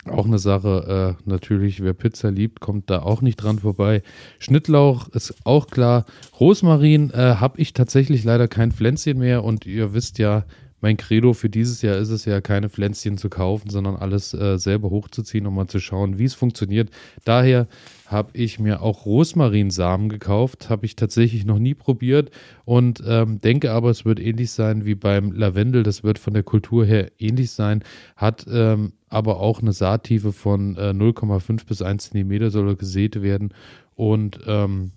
auch 0.07 0.25
eine 0.25 0.39
Sache, 0.39 1.17
äh, 1.19 1.29
natürlich, 1.29 1.83
wer 1.83 1.93
Pizza 1.93 2.31
liebt, 2.31 2.61
kommt 2.61 2.89
da 2.89 3.03
auch 3.03 3.21
nicht 3.21 3.37
dran 3.37 3.59
vorbei. 3.59 4.03
Schnittlauch 4.39 5.09
ist 5.09 5.35
auch 5.45 5.67
klar. 5.67 6.07
Rosmarin 6.39 7.11
äh, 7.11 7.37
habe 7.37 7.61
ich 7.61 7.75
tatsächlich 7.75 8.25
leider 8.25 8.49
kein 8.49 8.73
Pflänzchen 8.73 9.19
mehr 9.19 9.45
und 9.45 9.67
ihr 9.67 9.93
wisst 9.93 10.19
ja, 10.19 10.45
mein 10.81 10.97
Credo 10.97 11.35
für 11.35 11.51
dieses 11.51 11.83
Jahr 11.83 11.97
ist 11.97 12.09
es 12.09 12.25
ja, 12.25 12.41
keine 12.41 12.71
Pflänzchen 12.71 13.19
zu 13.19 13.29
kaufen, 13.29 13.69
sondern 13.69 13.97
alles 13.97 14.33
äh, 14.33 14.59
selber 14.59 14.89
hochzuziehen, 14.89 15.47
um 15.47 15.55
mal 15.55 15.67
zu 15.69 15.79
schauen, 15.79 16.19
wie 16.19 16.25
es 16.25 16.35
funktioniert. 16.35 16.89
Daher 17.25 17.67
habe 18.11 18.31
ich 18.33 18.59
mir 18.59 18.83
auch 18.83 19.07
Rosmarinsamen 19.07 20.09
gekauft, 20.09 20.69
habe 20.69 20.85
ich 20.85 20.97
tatsächlich 20.97 21.45
noch 21.45 21.61
nie 21.61 21.75
probiert 21.75 22.31
und 22.65 23.03
ähm, 23.07 23.41
denke 23.41 23.71
aber, 23.71 23.91
es 23.91 24.05
wird 24.05 24.19
ähnlich 24.19 24.51
sein 24.51 24.85
wie 24.85 24.97
beim 24.97 25.31
Lavendel. 25.31 25.85
Das 25.85 26.03
wird 26.03 26.19
von 26.19 26.35
der 26.35 26.43
Kultur 26.43 26.85
her 26.85 27.13
ähnlich 27.19 27.53
sein, 27.53 27.85
hat 28.17 28.47
ähm, 28.51 28.93
aber 29.09 29.39
auch 29.39 29.61
eine 29.63 29.73
Saattiefe 29.73 30.33
von 30.33 30.77
äh, 30.77 30.91
0,5 30.91 31.67
bis 31.67 31.83
1 31.83 32.11
Zentimeter 32.11 32.51
soll 32.51 32.75
gesät 32.75 33.23
werden 33.23 33.55
und 33.95 34.41
ähm, 34.47 34.93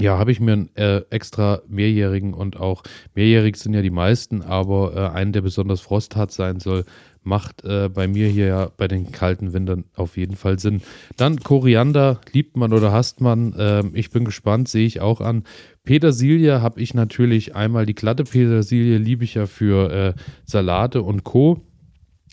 ja, 0.00 0.18
habe 0.18 0.32
ich 0.32 0.40
mir 0.40 0.52
einen 0.52 0.76
äh, 0.76 1.02
extra 1.10 1.60
mehrjährigen 1.68 2.34
und 2.34 2.58
auch 2.58 2.82
mehrjährig 3.14 3.56
sind 3.56 3.74
ja 3.74 3.82
die 3.82 3.90
meisten, 3.90 4.42
aber 4.42 4.94
äh, 4.94 5.16
einen, 5.16 5.32
der 5.32 5.42
besonders 5.42 5.80
frosthart 5.80 6.32
sein 6.32 6.60
soll, 6.60 6.84
macht 7.22 7.64
äh, 7.64 7.88
bei 7.88 8.08
mir 8.08 8.28
hier 8.28 8.46
ja 8.46 8.70
bei 8.76 8.88
den 8.88 9.12
kalten 9.12 9.52
Wintern 9.52 9.84
auf 9.94 10.16
jeden 10.16 10.36
Fall 10.36 10.58
Sinn. 10.58 10.80
Dann 11.16 11.40
Koriander, 11.40 12.20
liebt 12.32 12.56
man 12.56 12.72
oder 12.72 12.92
hasst 12.92 13.20
man. 13.20 13.54
Ähm, 13.58 13.90
ich 13.94 14.10
bin 14.10 14.24
gespannt, 14.24 14.68
sehe 14.68 14.86
ich 14.86 15.00
auch 15.00 15.20
an. 15.20 15.44
Petersilie 15.84 16.62
habe 16.62 16.80
ich 16.80 16.94
natürlich 16.94 17.54
einmal 17.54 17.84
die 17.84 17.94
glatte 17.94 18.24
Petersilie, 18.24 18.98
liebe 18.98 19.24
ich 19.24 19.34
ja 19.34 19.46
für 19.46 19.92
äh, 19.92 20.14
Salate 20.44 21.02
und 21.02 21.24
Co. 21.24 21.60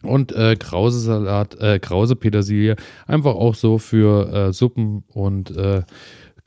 Und 0.04 0.32
äh, 0.32 0.56
Krause 0.56 1.00
Salat, 1.00 1.60
äh, 1.60 1.80
Krause 1.80 2.16
Petersilie, 2.16 2.76
einfach 3.08 3.34
auch 3.34 3.56
so 3.56 3.80
für 3.80 4.32
äh, 4.32 4.54
Suppen 4.54 5.04
und 5.08 5.50
äh, 5.58 5.82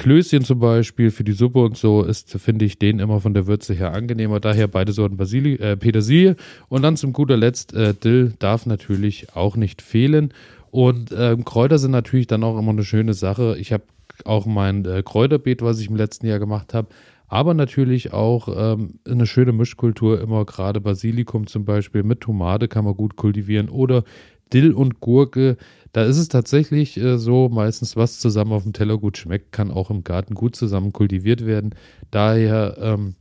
Klößchen 0.00 0.44
zum 0.44 0.60
Beispiel 0.60 1.10
für 1.10 1.24
die 1.24 1.32
Suppe 1.32 1.60
und 1.60 1.76
so 1.76 2.02
ist, 2.02 2.30
finde 2.40 2.64
ich, 2.64 2.78
den 2.78 3.00
immer 3.00 3.20
von 3.20 3.34
der 3.34 3.46
Würze 3.46 3.74
her 3.74 3.92
angenehmer. 3.92 4.40
Daher 4.40 4.66
beide 4.66 4.92
Sorten 4.92 5.18
Basili 5.18 5.56
äh, 5.56 5.76
Petersilie. 5.76 6.36
Und 6.70 6.82
dann 6.82 6.96
zum 6.96 7.12
guter 7.12 7.36
Letzt 7.36 7.74
äh, 7.74 7.92
Dill 7.92 8.32
darf 8.38 8.64
natürlich 8.64 9.36
auch 9.36 9.56
nicht 9.56 9.82
fehlen. 9.82 10.32
Und 10.70 11.12
äh, 11.12 11.36
Kräuter 11.44 11.78
sind 11.78 11.90
natürlich 11.90 12.26
dann 12.26 12.44
auch 12.44 12.58
immer 12.58 12.70
eine 12.70 12.84
schöne 12.84 13.12
Sache. 13.12 13.56
Ich 13.58 13.74
habe 13.74 13.84
auch 14.24 14.46
mein 14.46 14.86
äh, 14.86 15.02
Kräuterbeet, 15.04 15.60
was 15.60 15.80
ich 15.80 15.90
im 15.90 15.96
letzten 15.96 16.26
Jahr 16.26 16.38
gemacht 16.38 16.72
habe, 16.72 16.88
aber 17.28 17.52
natürlich 17.52 18.14
auch 18.14 18.48
ähm, 18.48 19.00
eine 19.06 19.26
schöne 19.26 19.52
Mischkultur, 19.52 20.20
immer 20.20 20.46
gerade 20.46 20.80
Basilikum 20.80 21.46
zum 21.46 21.64
Beispiel 21.66 22.02
mit 22.04 22.22
Tomate 22.22 22.68
kann 22.68 22.84
man 22.84 22.96
gut 22.96 23.16
kultivieren 23.16 23.68
oder 23.68 24.04
Dill 24.52 24.72
und 24.72 25.00
Gurke 25.00 25.56
da 25.92 26.04
ist 26.04 26.18
es 26.18 26.28
tatsächlich 26.28 26.96
äh, 26.96 27.18
so, 27.18 27.48
meistens 27.48 27.96
was 27.96 28.20
zusammen 28.20 28.52
auf 28.52 28.62
dem 28.62 28.72
Teller 28.72 28.98
gut 28.98 29.18
schmeckt, 29.18 29.52
kann 29.52 29.70
auch 29.70 29.90
im 29.90 30.04
Garten 30.04 30.34
gut 30.34 30.54
zusammen 30.54 30.92
kultiviert 30.92 31.44
werden. 31.44 31.74
Daher, 32.10 32.76
ähm, 32.80 33.14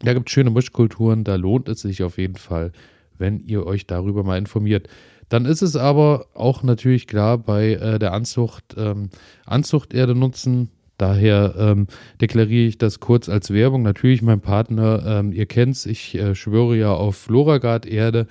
da 0.00 0.14
gibt 0.14 0.28
es 0.28 0.32
schöne 0.32 0.50
Mischkulturen, 0.50 1.24
da 1.24 1.36
lohnt 1.36 1.68
es 1.68 1.80
sich 1.80 2.02
auf 2.02 2.18
jeden 2.18 2.36
Fall, 2.36 2.72
wenn 3.18 3.40
ihr 3.40 3.66
euch 3.66 3.86
darüber 3.86 4.24
mal 4.24 4.38
informiert. 4.38 4.88
Dann 5.28 5.44
ist 5.44 5.62
es 5.62 5.76
aber 5.76 6.26
auch 6.34 6.62
natürlich 6.62 7.06
klar 7.06 7.38
bei 7.38 7.74
äh, 7.74 7.98
der 7.98 8.12
Anzucht, 8.12 8.74
ähm, 8.76 9.10
Anzuchterde 9.44 10.14
nutzen. 10.14 10.70
Daher 10.96 11.54
ähm, 11.56 11.86
deklariere 12.20 12.66
ich 12.66 12.78
das 12.78 12.98
kurz 12.98 13.28
als 13.28 13.52
Werbung. 13.52 13.82
Natürlich, 13.82 14.22
mein 14.22 14.40
Partner, 14.40 15.04
ähm, 15.06 15.32
ihr 15.32 15.46
kennt's, 15.46 15.86
ich 15.86 16.16
äh, 16.16 16.34
schwöre 16.34 16.76
ja 16.76 16.92
auf 16.92 17.16
Floragard-Erde 17.16 18.26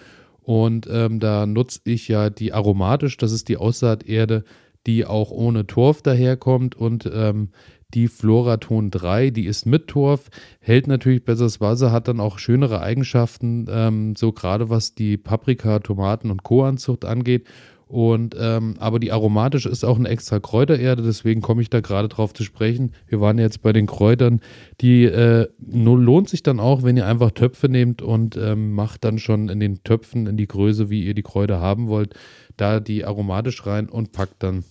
und 0.48 0.88
ähm, 0.90 1.20
da 1.20 1.46
nutze 1.46 1.82
ich 1.84 2.08
ja 2.08 2.30
die 2.30 2.54
aromatisch, 2.54 3.18
das 3.18 3.34
ist 3.34 3.50
die 3.50 3.58
Aussaaterde, 3.58 4.46
die 4.86 5.04
auch 5.04 5.30
ohne 5.30 5.68
Torf 5.68 6.02
daherkommt. 6.02 6.74
Und 6.74 7.06
ähm, 7.14 7.50
die 7.94 8.08
Floraton 8.08 8.90
3, 8.90 9.32
die 9.32 9.46
ist 9.46 9.66
mit 9.66 9.90
Torf, 9.90 10.30
hält 10.62 10.88
natürlich 10.88 11.26
besseres 11.26 11.60
Wasser, 11.60 11.92
hat 11.92 12.08
dann 12.08 12.22
auch 12.22 12.40
schönere 12.40 12.80
Eigenschaften, 12.80 13.66
ähm, 13.70 14.16
so 14.16 14.32
gerade 14.32 14.70
was 14.70 14.96
die 14.96 15.18
Paprika, 15.18 15.80
Tomaten 15.80 16.32
und 16.32 16.44
Co-Anzucht 16.44 17.04
angeht. 17.04 17.46
Und 17.88 18.36
ähm, 18.38 18.76
aber 18.80 19.00
die 19.00 19.12
aromatische 19.12 19.70
ist 19.70 19.86
auch 19.86 19.98
eine 19.98 20.10
extra 20.10 20.40
Kräutererde, 20.40 21.04
deswegen 21.04 21.42
komme 21.42 21.62
ich 21.62 21.70
da 21.70 21.80
gerade 21.80 22.10
drauf 22.10 22.34
zu 22.34 22.44
sprechen. 22.44 22.92
Wir 23.08 23.22
waren 23.22 23.38
jetzt 23.38 23.62
bei 23.62 23.72
den 23.72 23.86
Kräutern. 23.86 24.42
Die 24.82 25.06
äh, 25.06 25.48
lohnt 25.60 26.28
sich 26.28 26.44
dann 26.44 26.60
auch, 26.60 26.84
wenn 26.84 26.98
ihr 26.98 27.08
einfach 27.08 27.32
Töpfe 27.32 27.70
nehmt 27.70 28.02
und 28.02 28.36
ähm, 28.36 28.74
macht 28.74 29.06
dann 29.06 29.20
schon 29.20 29.48
in 29.48 29.60
den 29.60 29.84
Töpfen 29.84 30.28
in 30.28 30.36
die 30.36 30.48
Größe, 30.48 30.90
wie 30.90 31.06
ihr 31.06 31.14
die 31.14 31.24
Kräuter 31.24 31.62
haben 31.62 31.88
wollt, 31.88 32.14
da 32.58 32.82
die 32.82 33.06
aromatisch 33.06 33.66
rein 33.66 33.88
und 33.88 34.12
packt 34.12 34.44
dann 34.44 34.66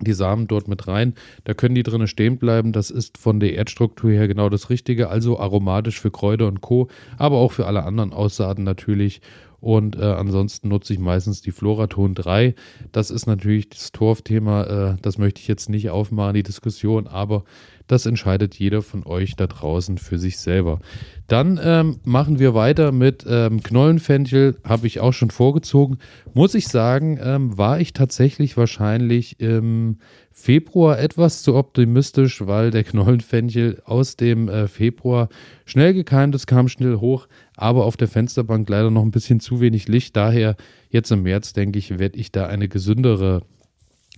die 0.00 0.12
Samen 0.12 0.46
dort 0.46 0.68
mit 0.68 0.86
rein. 0.88 1.14
Da 1.44 1.54
können 1.54 1.74
die 1.74 1.82
drinnen 1.82 2.06
stehen 2.06 2.38
bleiben. 2.38 2.72
Das 2.72 2.90
ist 2.90 3.18
von 3.18 3.40
der 3.40 3.54
Erdstruktur 3.54 4.10
her 4.10 4.28
genau 4.28 4.48
das 4.48 4.70
Richtige. 4.70 5.08
Also 5.08 5.38
aromatisch 5.38 6.00
für 6.00 6.10
Kräuter 6.10 6.46
und 6.46 6.60
Co., 6.60 6.88
aber 7.16 7.36
auch 7.36 7.52
für 7.52 7.66
alle 7.66 7.84
anderen 7.84 8.12
Aussaaten 8.12 8.64
natürlich. 8.64 9.20
Und 9.60 9.96
äh, 9.96 10.04
ansonsten 10.04 10.68
nutze 10.68 10.92
ich 10.92 11.00
meistens 11.00 11.42
die 11.42 11.50
Floraton 11.50 12.14
3. 12.14 12.54
Das 12.92 13.10
ist 13.10 13.26
natürlich 13.26 13.68
das 13.68 13.90
Torfthema. 13.90 14.92
Äh, 14.92 14.96
das 15.02 15.18
möchte 15.18 15.40
ich 15.40 15.48
jetzt 15.48 15.68
nicht 15.68 15.90
aufmachen, 15.90 16.34
die 16.34 16.44
Diskussion, 16.44 17.08
aber 17.08 17.44
das 17.88 18.06
entscheidet 18.06 18.54
jeder 18.54 18.82
von 18.82 19.04
euch 19.04 19.34
da 19.34 19.46
draußen 19.46 19.98
für 19.98 20.18
sich 20.18 20.38
selber. 20.38 20.78
Dann 21.26 21.60
ähm, 21.62 22.00
machen 22.04 22.38
wir 22.38 22.54
weiter 22.54 22.92
mit 22.92 23.26
ähm, 23.28 23.62
Knollenfenchel, 23.62 24.56
habe 24.64 24.86
ich 24.86 25.00
auch 25.00 25.12
schon 25.12 25.30
vorgezogen. 25.30 25.98
Muss 26.32 26.54
ich 26.54 26.68
sagen, 26.68 27.18
ähm, 27.22 27.58
war 27.58 27.80
ich 27.80 27.92
tatsächlich 27.92 28.56
wahrscheinlich 28.56 29.40
im 29.40 29.98
Februar 30.30 30.98
etwas 30.98 31.42
zu 31.42 31.56
optimistisch, 31.56 32.46
weil 32.46 32.70
der 32.70 32.84
Knollenfenchel 32.84 33.82
aus 33.84 34.16
dem 34.16 34.48
äh, 34.48 34.68
Februar 34.68 35.28
schnell 35.64 35.92
gekeimt 35.94 36.34
ist, 36.34 36.46
kam 36.46 36.68
schnell 36.68 36.96
hoch, 36.96 37.26
aber 37.56 37.84
auf 37.84 37.96
der 37.96 38.08
Fensterbank 38.08 38.68
leider 38.68 38.90
noch 38.90 39.02
ein 39.02 39.10
bisschen 39.10 39.40
zu 39.40 39.60
wenig 39.60 39.88
Licht. 39.88 40.16
Daher 40.16 40.56
jetzt 40.90 41.10
im 41.10 41.24
März, 41.24 41.52
denke 41.54 41.78
ich, 41.78 41.98
werde 41.98 42.18
ich 42.18 42.30
da 42.30 42.46
eine 42.46 42.68
gesündere 42.68 43.42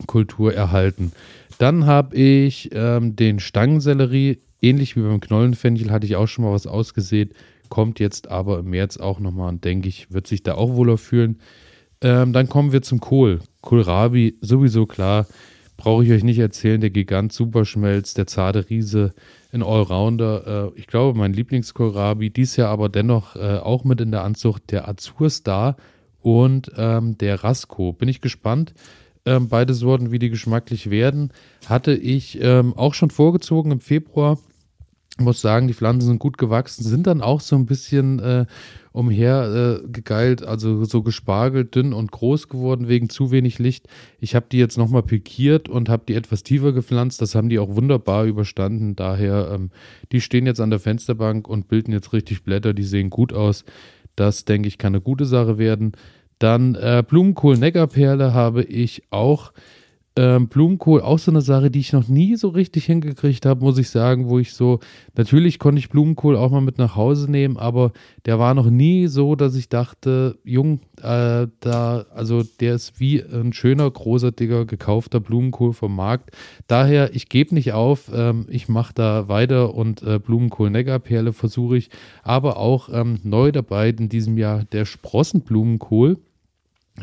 Kultur 0.07 0.55
erhalten. 0.55 1.13
Dann 1.59 1.87
habe 1.87 2.17
ich 2.17 2.71
ähm, 2.73 3.17
den 3.17 3.39
Stangensellerie, 3.39 4.39
ähnlich 4.63 4.97
wie 4.97 5.03
beim 5.03 5.21
Knollenfenchel, 5.21 5.91
hatte 5.91 6.07
ich 6.07 6.17
auch 6.17 6.27
schon 6.27 6.45
mal 6.45 6.53
was 6.53 6.67
ausgesät, 6.67 7.35
kommt 7.69 8.01
jetzt 8.01 8.29
aber 8.29 8.61
im 8.61 8.71
März 8.71 8.97
auch 8.97 9.21
nochmal 9.21 9.51
und 9.51 9.65
denke 9.65 9.89
ich, 9.89 10.11
wird 10.11 10.27
sich 10.27 10.43
da 10.43 10.55
auch 10.55 10.75
wohler 10.75 10.99
fühlen. 10.99 11.39
Ähm, 12.03 12.33
dann 12.33 12.49
kommen 12.49 12.73
wir 12.73 12.83
zum 12.83 13.01
Kohl. 13.01 13.41
Kohlrabi, 13.61 14.39
sowieso 14.41 14.87
klar, 14.87 15.27
brauche 15.77 16.05
ich 16.05 16.13
euch 16.13 16.25
nicht 16.25 16.39
erzählen, 16.39 16.81
der 16.81 16.91
Gigant 16.91 17.33
Superschmelz, 17.33 18.15
der 18.15 18.27
zarte 18.27 18.69
Riese, 18.71 19.13
ein 19.53 19.63
Allrounder. 19.63 20.73
Äh, 20.75 20.79
ich 20.79 20.87
glaube, 20.87 21.19
mein 21.19 21.33
Lieblingskohlrabi, 21.33 22.31
dies 22.31 22.57
Jahr 22.57 22.71
aber 22.71 22.89
dennoch 22.89 23.37
äh, 23.37 23.59
auch 23.59 23.85
mit 23.85 24.01
in 24.01 24.11
der 24.11 24.25
Anzucht 24.25 24.71
der 24.71 24.89
Azur 24.89 25.31
Star 25.31 25.77
und 26.21 26.71
ähm, 26.77 27.19
der 27.19 27.43
Rasco. 27.45 27.93
Bin 27.93 28.09
ich 28.09 28.21
gespannt. 28.21 28.75
Ähm, 29.27 29.49
beide 29.49 29.75
Sorten, 29.75 30.13
wie 30.13 30.19
die 30.19 30.31
geschmacklich 30.31 30.91
werden, 30.91 31.33
hatte 31.67 31.93
ich 31.93 32.41
ähm, 32.41 32.75
auch 32.77 32.95
schon 32.95 33.11
vorgezogen 33.11 33.73
im 33.73 33.81
Februar. 33.81 34.39
Muss 35.19 35.43
sagen, 35.43 35.69
die 35.69 35.75
Pflanzen 35.75 36.07
sind 36.07 36.19
gut 36.19 36.39
gewachsen, 36.39 36.83
sind 36.83 37.07
dann 37.07 37.21
auch 37.21 37.41
so 37.41 37.55
ein 37.55 37.67
bisschen 37.67 38.21
äh, 38.21 38.47
umher 38.93 39.83
äh, 40.03 40.37
also 40.47 40.85
so 40.85 41.03
gespargelt, 41.03 41.75
dünn 41.75 41.93
und 41.93 42.11
groß 42.11 42.49
geworden 42.49 42.89
wegen 42.89 43.11
zu 43.11 43.31
wenig 43.31 43.59
Licht. 43.59 43.87
Ich 44.19 44.35
habe 44.35 44.47
die 44.51 44.59
jetzt 44.59 44.79
nochmal 44.79 45.03
pikiert 45.03 45.69
und 45.69 45.91
habe 45.91 46.05
die 46.09 46.15
etwas 46.15 46.43
tiefer 46.43 46.73
gepflanzt. 46.73 47.21
Das 47.21 47.35
haben 47.35 47.51
die 47.51 47.59
auch 47.59 47.77
wunderbar 47.77 48.25
überstanden. 48.25 48.97
Daher, 48.97 49.51
ähm, 49.53 49.71
die 50.13 50.23
stehen 50.23 50.47
jetzt 50.47 50.61
an 50.61 50.71
der 50.71 50.81
Fensterbank 50.81 51.47
und 51.47 51.69
bilden 51.69 51.93
jetzt 51.93 52.15
richtig 52.15 52.43
Blätter. 52.43 52.73
Die 52.73 52.85
sehen 52.85 53.11
gut 53.11 53.35
aus. 53.35 53.65
Das, 54.17 54.45
denke 54.45 54.69
ich, 54.69 54.79
kann 54.79 54.95
eine 54.95 55.03
gute 55.03 55.25
Sache 55.25 55.59
werden. 55.59 55.93
Dann 56.41 56.75
äh, 56.75 57.05
Blumenkohl-Neckarperle 57.07 58.35
habe 58.35 58.65
ich 58.65 59.05
auch. 59.11 59.53
Ähm, 60.17 60.49
Blumenkohl 60.49 61.03
auch 61.03 61.21
so 61.21 61.31
eine 61.31 61.41
Sache, 61.41 61.71
die 61.71 61.79
ich 61.79 61.93
noch 61.93 62.09
nie 62.09 62.35
so 62.35 62.49
richtig 62.49 62.87
hingekriegt 62.87 63.47
habe, 63.47 63.63
muss 63.63 63.79
ich 63.79 63.91
sagen, 63.91 64.29
wo 64.29 64.41
ich 64.41 64.55
so, 64.55 64.81
natürlich 65.15 65.61
konnte 65.61 65.79
ich 65.79 65.89
Blumenkohl 65.89 66.37
auch 66.37 66.51
mal 66.51 66.61
mit 66.61 66.79
nach 66.79 66.97
Hause 66.97 67.31
nehmen, 67.31 67.57
aber 67.57 67.93
der 68.27 68.41
war 68.41 68.55
noch 68.55 68.69
nie 68.69 69.07
so, 69.07 69.37
dass 69.37 69.55
ich 69.55 69.69
dachte, 69.69 70.37
Jung, 70.43 70.81
äh, 71.01 71.47
da, 71.61 72.07
also 72.13 72.43
der 72.59 72.75
ist 72.75 72.99
wie 72.99 73.23
ein 73.23 73.53
schöner, 73.53 73.89
großer, 73.89 74.33
dicker, 74.33 74.65
gekaufter 74.65 75.21
Blumenkohl 75.21 75.73
vom 75.75 75.95
Markt. 75.95 76.37
Daher, 76.67 77.15
ich 77.15 77.29
gebe 77.29 77.55
nicht 77.55 77.73
auf, 77.73 78.11
ähm, 78.13 78.47
ich 78.49 78.69
mache 78.69 78.93
da 78.93 79.29
weiter 79.29 79.75
und 79.75 80.03
äh, 80.03 80.19
Blumenkohl-Neckarperle 80.19 81.33
versuche 81.33 81.77
ich, 81.77 81.89
aber 82.25 82.57
auch 82.57 82.89
ähm, 82.93 83.21
neu 83.23 83.53
dabei 83.53 83.91
in 83.91 84.09
diesem 84.09 84.37
Jahr 84.39 84.65
der 84.65 84.87
Sprossenblumenkohl 84.87 86.19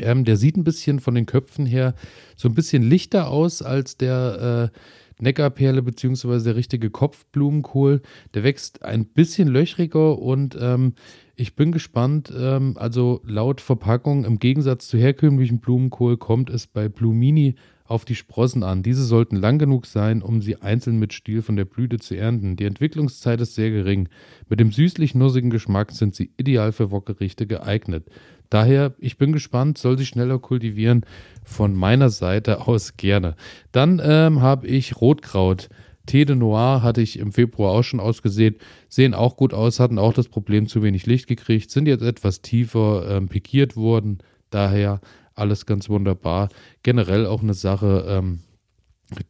ähm, 0.02 0.24
der 0.24 0.36
sieht 0.36 0.56
ein 0.56 0.64
bisschen 0.64 1.00
von 1.00 1.14
den 1.14 1.26
Köpfen 1.26 1.66
her 1.66 1.94
so 2.36 2.48
ein 2.48 2.54
bisschen 2.54 2.82
lichter 2.82 3.28
aus 3.28 3.62
als 3.62 3.96
der 3.96 4.70
äh, 4.74 4.78
Neckarperle 5.20 5.82
beziehungsweise 5.82 6.44
der 6.44 6.56
richtige 6.56 6.90
Kopfblumenkohl. 6.90 8.02
Der 8.34 8.44
wächst 8.44 8.82
ein 8.82 9.04
bisschen 9.06 9.48
löchriger 9.48 10.18
und 10.18 10.56
ähm, 10.60 10.94
ich 11.36 11.54
bin 11.54 11.72
gespannt. 11.72 12.32
Ähm, 12.36 12.74
also 12.76 13.20
laut 13.24 13.60
Verpackung 13.60 14.24
im 14.24 14.38
Gegensatz 14.38 14.88
zu 14.88 14.98
herkömmlichen 14.98 15.60
Blumenkohl 15.60 16.16
kommt 16.16 16.50
es 16.50 16.66
bei 16.66 16.88
Blumini 16.88 17.56
auf 17.88 18.04
die 18.04 18.14
Sprossen 18.14 18.62
an. 18.62 18.82
Diese 18.82 19.02
sollten 19.02 19.36
lang 19.36 19.58
genug 19.58 19.86
sein, 19.86 20.20
um 20.20 20.42
sie 20.42 20.60
einzeln 20.60 20.98
mit 20.98 21.14
Stiel 21.14 21.40
von 21.40 21.56
der 21.56 21.64
Blüte 21.64 21.98
zu 21.98 22.16
ernten. 22.16 22.56
Die 22.56 22.64
Entwicklungszeit 22.64 23.40
ist 23.40 23.54
sehr 23.54 23.70
gering. 23.70 24.10
Mit 24.48 24.60
dem 24.60 24.72
süßlich-nussigen 24.72 25.48
Geschmack 25.48 25.92
sind 25.92 26.14
sie 26.14 26.30
ideal 26.36 26.72
für 26.72 26.90
Wokgerichte 26.90 27.46
geeignet. 27.46 28.04
Daher, 28.50 28.94
ich 28.98 29.18
bin 29.18 29.32
gespannt, 29.32 29.78
soll 29.78 29.98
sich 29.98 30.08
schneller 30.08 30.38
kultivieren. 30.38 31.04
Von 31.44 31.74
meiner 31.74 32.10
Seite 32.10 32.66
aus 32.66 32.96
gerne. 32.96 33.36
Dann 33.72 34.00
ähm, 34.02 34.40
habe 34.40 34.66
ich 34.66 35.00
Rotkraut. 35.00 35.68
Tee 36.06 36.24
de 36.24 36.36
Noir 36.36 36.82
hatte 36.82 37.02
ich 37.02 37.18
im 37.18 37.32
Februar 37.32 37.72
auch 37.72 37.82
schon 37.82 38.00
ausgesehen. 38.00 38.56
Sehen 38.88 39.12
auch 39.12 39.36
gut 39.36 39.52
aus, 39.52 39.78
hatten 39.78 39.98
auch 39.98 40.14
das 40.14 40.28
Problem 40.28 40.66
zu 40.66 40.82
wenig 40.82 41.04
Licht 41.04 41.26
gekriegt, 41.26 41.70
sind 41.70 41.86
jetzt 41.86 42.02
etwas 42.02 42.40
tiefer 42.40 43.06
ähm, 43.10 43.28
pikiert 43.28 43.76
worden. 43.76 44.18
Daher 44.48 45.00
alles 45.34 45.66
ganz 45.66 45.88
wunderbar. 45.90 46.48
Generell 46.82 47.26
auch 47.26 47.42
eine 47.42 47.54
Sache, 47.54 48.06
ähm, 48.08 48.40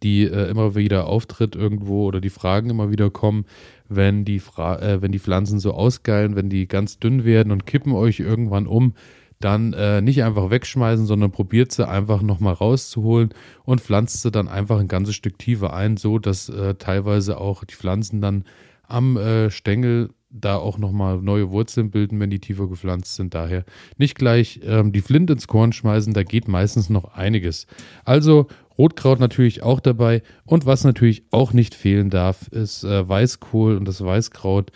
die 0.03 0.25
äh, 0.25 0.49
immer 0.49 0.75
wieder 0.75 1.07
auftritt 1.07 1.55
irgendwo 1.55 2.07
oder 2.07 2.21
die 2.21 2.31
Fragen 2.31 2.71
immer 2.71 2.91
wieder 2.91 3.11
kommen, 3.11 3.45
wenn 3.88 4.25
die, 4.25 4.38
Fra 4.38 4.80
äh, 4.80 5.02
wenn 5.02 5.12
die 5.12 5.18
Pflanzen 5.18 5.59
so 5.59 5.73
ausgeilen, 5.73 6.37
wenn 6.37 6.49
die 6.49 6.68
ganz 6.68 6.99
dünn 6.99 7.25
werden 7.25 7.52
und 7.52 7.66
kippen 7.66 7.92
euch 7.92 8.21
irgendwann 8.21 8.66
um, 8.66 8.95
dann 9.40 9.73
äh, 9.73 10.00
nicht 10.00 10.23
einfach 10.25 10.50
wegschmeißen, 10.50 11.07
sondern 11.07 11.30
probiert 11.30 11.73
sie 11.73 11.87
einfach 11.87 12.23
nochmal 12.23 12.54
rauszuholen 12.54 13.30
und 13.64 13.80
pflanzt 13.80 14.23
sie 14.23 14.30
dann 14.30 14.49
einfach 14.49 14.80
ein 14.80 14.88
ganzes 14.88 15.14
Stück 15.14 15.38
tiefer 15.38 15.73
ein, 15.73 15.97
so 15.97 16.18
dass 16.18 16.49
äh, 16.49 16.75
teilweise 16.75 17.38
auch 17.38 17.64
die 17.64 17.75
Pflanzen 17.75 18.21
dann 18.21 18.45
am 18.88 19.16
äh, 19.16 19.50
Stängel 19.50 20.11
da 20.31 20.57
auch 20.57 20.79
nochmal 20.79 21.23
neue 21.23 21.51
Wurzeln 21.51 21.91
bilden, 21.91 22.21
wenn 22.21 22.31
die 22.31 22.41
tiefer 22.41 22.69
gepflanzt 22.69 23.17
sind. 23.17 23.35
Daher 23.35 23.65
nicht 23.97 24.15
gleich 24.15 24.61
ähm, 24.63 24.93
die 24.93 25.01
Flint 25.01 25.31
ins 25.31 25.47
Korn 25.47 25.73
schmeißen, 25.73 26.13
da 26.13 26.23
geht 26.23 26.49
meistens 26.49 26.91
noch 26.91 27.15
einiges. 27.15 27.67
Also 28.05 28.47
Rotkraut 28.77 29.21
natürlich 29.21 29.63
auch 29.63 29.81
dabei 29.81 30.23
und 30.45 30.67
was 30.67 30.85
natürlich 30.85 31.25
auch 31.31 31.53
nicht 31.53 31.75
fehlen 31.75 32.11
darf, 32.11 32.49
ist 32.49 32.85
äh, 32.85 33.09
Weißkohl 33.09 33.77
und 33.77 33.87
das 33.87 34.05
Weißkraut 34.05 34.71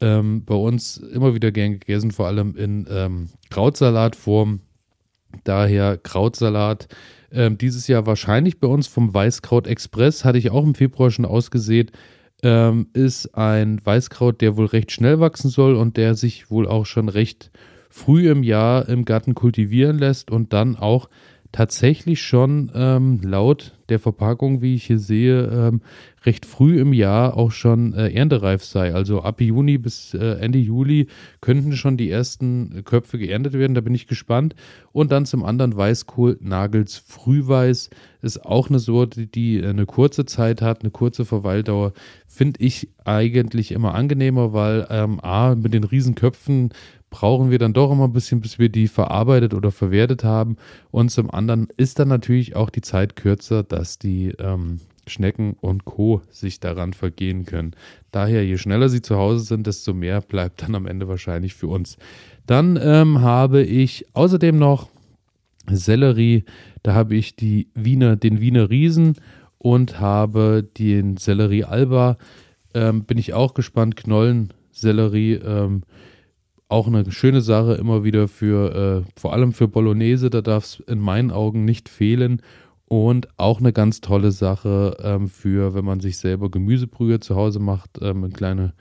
ähm, 0.00 0.44
bei 0.44 0.54
uns 0.54 0.96
immer 0.98 1.34
wieder 1.34 1.52
gern 1.52 1.72
gegessen, 1.72 2.10
vor 2.10 2.26
allem 2.26 2.56
in 2.56 2.86
ähm, 2.90 3.28
Krautsalatform. 3.50 4.60
Daher 5.44 5.98
Krautsalat. 5.98 6.88
Ähm, 7.30 7.58
dieses 7.58 7.88
Jahr 7.88 8.06
wahrscheinlich 8.06 8.58
bei 8.58 8.68
uns 8.68 8.86
vom 8.86 9.12
Weißkraut 9.12 9.66
Express, 9.66 10.24
hatte 10.24 10.38
ich 10.38 10.50
auch 10.50 10.64
im 10.64 10.74
Februar 10.74 11.10
schon 11.10 11.26
ausgesät. 11.26 11.92
Ähm, 12.42 12.88
ist 12.92 13.34
ein 13.34 13.84
Weißkraut, 13.84 14.40
der 14.40 14.56
wohl 14.56 14.66
recht 14.66 14.92
schnell 14.92 15.18
wachsen 15.18 15.48
soll 15.48 15.74
und 15.74 15.96
der 15.96 16.14
sich 16.14 16.50
wohl 16.50 16.68
auch 16.68 16.86
schon 16.86 17.08
recht 17.08 17.50
früh 17.90 18.30
im 18.30 18.42
Jahr 18.42 18.88
im 18.88 19.04
Garten 19.04 19.34
kultivieren 19.34 19.98
lässt 19.98 20.30
und 20.30 20.52
dann 20.52 20.76
auch 20.76 21.08
tatsächlich 21.52 22.22
schon 22.22 22.70
ähm, 22.74 23.20
laut 23.22 23.77
der 23.88 23.98
Verpackung, 23.98 24.62
wie 24.62 24.74
ich 24.74 24.84
hier 24.84 24.98
sehe, 24.98 25.44
ähm, 25.44 25.80
recht 26.24 26.46
früh 26.46 26.80
im 26.80 26.92
Jahr 26.92 27.36
auch 27.36 27.50
schon 27.50 27.94
äh, 27.94 28.10
erntereif 28.10 28.64
sei. 28.64 28.94
Also 28.94 29.22
ab 29.22 29.40
Juni 29.40 29.78
bis 29.78 30.14
äh, 30.14 30.38
Ende 30.40 30.58
Juli 30.58 31.06
könnten 31.40 31.72
schon 31.74 31.96
die 31.96 32.10
ersten 32.10 32.82
Köpfe 32.84 33.18
geerntet 33.18 33.54
werden. 33.54 33.74
Da 33.74 33.80
bin 33.80 33.94
ich 33.94 34.06
gespannt. 34.06 34.54
Und 34.92 35.12
dann 35.12 35.26
zum 35.26 35.44
anderen 35.44 35.76
Weißkohl 35.76 36.38
Nagels 36.40 36.96
Frühweiß 36.96 37.90
ist 38.20 38.44
auch 38.44 38.68
eine 38.68 38.78
Sorte, 38.80 39.26
die 39.26 39.62
eine 39.64 39.86
kurze 39.86 40.26
Zeit 40.26 40.60
hat, 40.60 40.82
eine 40.82 40.90
kurze 40.90 41.24
Verweildauer. 41.24 41.92
Finde 42.26 42.60
ich 42.60 42.88
eigentlich 43.04 43.70
immer 43.72 43.94
angenehmer, 43.94 44.52
weil 44.52 44.86
ähm, 44.90 45.20
A, 45.20 45.54
mit 45.54 45.72
den 45.72 45.84
Riesenköpfen 45.84 46.70
brauchen 47.10 47.50
wir 47.50 47.58
dann 47.58 47.72
doch 47.72 47.90
immer 47.90 48.04
ein 48.04 48.12
bisschen, 48.12 48.40
bis 48.40 48.58
wir 48.58 48.68
die 48.68 48.88
verarbeitet 48.88 49.54
oder 49.54 49.70
verwertet 49.70 50.24
haben. 50.24 50.56
Und 50.90 51.10
zum 51.10 51.30
anderen 51.30 51.68
ist 51.76 51.98
dann 51.98 52.08
natürlich 52.08 52.56
auch 52.56 52.70
die 52.70 52.80
Zeit 52.80 53.16
kürzer, 53.16 53.62
dass 53.62 53.98
die 53.98 54.28
ähm, 54.38 54.80
Schnecken 55.06 55.56
und 55.60 55.84
Co. 55.84 56.22
sich 56.30 56.60
daran 56.60 56.92
vergehen 56.92 57.44
können. 57.44 57.72
Daher, 58.10 58.44
je 58.44 58.58
schneller 58.58 58.88
sie 58.88 59.02
zu 59.02 59.16
Hause 59.16 59.44
sind, 59.44 59.66
desto 59.66 59.94
mehr 59.94 60.20
bleibt 60.20 60.62
dann 60.62 60.74
am 60.74 60.86
Ende 60.86 61.08
wahrscheinlich 61.08 61.54
für 61.54 61.68
uns. 61.68 61.96
Dann 62.46 62.78
ähm, 62.82 63.20
habe 63.20 63.62
ich 63.62 64.06
außerdem 64.14 64.58
noch 64.58 64.88
Sellerie. 65.70 66.44
Da 66.82 66.94
habe 66.94 67.16
ich 67.16 67.36
die 67.36 67.68
Wiener, 67.74 68.16
den 68.16 68.40
Wiener 68.40 68.70
Riesen 68.70 69.16
und 69.58 70.00
habe 70.00 70.66
den 70.78 71.16
Sellerie 71.16 71.64
Alba. 71.64 72.16
Ähm, 72.74 73.04
bin 73.04 73.18
ich 73.18 73.34
auch 73.34 73.54
gespannt. 73.54 73.96
Knollensellerie. 73.96 75.34
Ähm, 75.34 75.82
auch 76.68 76.86
eine 76.86 77.10
schöne 77.10 77.40
Sache 77.40 77.74
immer 77.74 78.04
wieder 78.04 78.28
für, 78.28 79.04
äh, 79.06 79.10
vor 79.18 79.32
allem 79.32 79.52
für 79.52 79.68
Bolognese, 79.68 80.30
da 80.30 80.42
darf 80.42 80.64
es 80.64 80.80
in 80.86 80.98
meinen 80.98 81.30
Augen 81.30 81.64
nicht 81.64 81.88
fehlen. 81.88 82.42
Und 82.84 83.28
auch 83.36 83.60
eine 83.60 83.74
ganz 83.74 84.00
tolle 84.00 84.30
Sache 84.30 84.96
ähm, 85.02 85.28
für, 85.28 85.74
wenn 85.74 85.84
man 85.84 86.00
sich 86.00 86.16
selber 86.16 86.50
Gemüsebrühe 86.50 87.20
zu 87.20 87.36
Hause 87.36 87.58
macht, 87.58 87.98
ähm, 88.00 88.24
in 88.24 88.32
kleine 88.32 88.72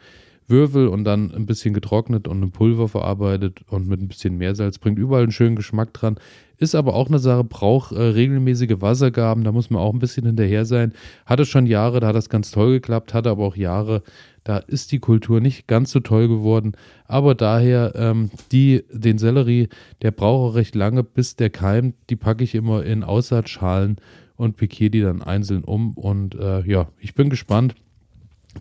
Würfel 0.48 0.88
und 0.88 1.04
dann 1.04 1.34
ein 1.34 1.46
bisschen 1.46 1.74
getrocknet 1.74 2.28
und 2.28 2.42
ein 2.42 2.52
Pulver 2.52 2.88
verarbeitet 2.88 3.60
und 3.68 3.88
mit 3.88 4.02
ein 4.02 4.08
bisschen 4.08 4.38
Meersalz 4.38 4.80
bringt 4.80 4.98
überall 4.98 5.24
einen 5.24 5.34
schönen 5.34 5.58
Geschmack 5.58 5.94
dran. 5.94 6.18
Ist 6.58 6.74
aber 6.74 6.96
auch 6.96 7.08
eine 7.08 7.20
Sache, 7.20 7.44
braucht 7.44 7.92
äh, 7.92 8.02
regelmäßige 8.02 8.80
Wassergaben, 8.80 9.44
da 9.44 9.52
muss 9.52 9.70
man 9.70 9.82
auch 9.82 9.94
ein 9.94 10.00
bisschen 10.00 10.26
hinterher 10.26 10.64
sein. 10.64 10.94
Hatte 11.26 11.46
schon 11.46 11.68
Jahre, 11.68 12.00
da 12.00 12.08
hat 12.08 12.16
das 12.16 12.30
ganz 12.30 12.50
toll 12.52 12.72
geklappt, 12.74 13.14
hatte 13.14 13.30
aber 13.30 13.44
auch 13.44 13.58
Jahre, 13.58 14.04
da 14.48 14.60
ist 14.60 14.94
die 14.94 15.00
Kultur 15.00 15.42
nicht 15.42 15.68
ganz 15.68 15.92
so 15.92 16.00
toll 16.00 16.30
geworden. 16.30 16.72
Aber 17.06 17.36
daher, 17.36 17.92
ähm, 17.96 18.32
die, 18.54 18.86
den 18.94 19.18
Sellerie, 19.18 19.68
der 20.02 20.12
braucht 20.12 20.52
auch 20.52 20.56
recht 20.56 20.74
lange, 20.74 21.04
bis 21.04 21.36
der 21.36 21.50
keimt. 21.50 21.96
Die 22.10 22.16
packe 22.16 22.46
ich 22.46 22.56
immer 22.56 22.86
in 22.86 23.04
Aussaatschalen 23.04 23.98
und 24.38 24.56
pikiere 24.56 24.90
die 24.90 25.02
dann 25.02 25.22
einzeln 25.22 25.66
um. 25.66 25.96
Und 25.96 26.36
äh, 26.36 26.62
ja, 26.62 26.88
ich 26.98 27.14
bin 27.14 27.30
gespannt. 27.30 27.76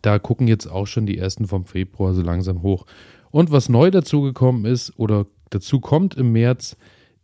Da 0.02 0.18
gucken 0.18 0.48
jetzt 0.48 0.66
auch 0.66 0.88
schon 0.88 1.06
die 1.06 1.18
ersten 1.18 1.46
vom 1.46 1.66
Februar 1.66 2.14
so 2.14 2.22
langsam 2.22 2.62
hoch. 2.62 2.84
Und 3.30 3.52
was 3.52 3.68
neu 3.68 3.92
dazugekommen 3.92 4.64
ist 4.64 4.92
oder 4.98 5.26
dazu 5.50 5.78
kommt 5.78 6.16
im 6.16 6.32
März, 6.32 6.76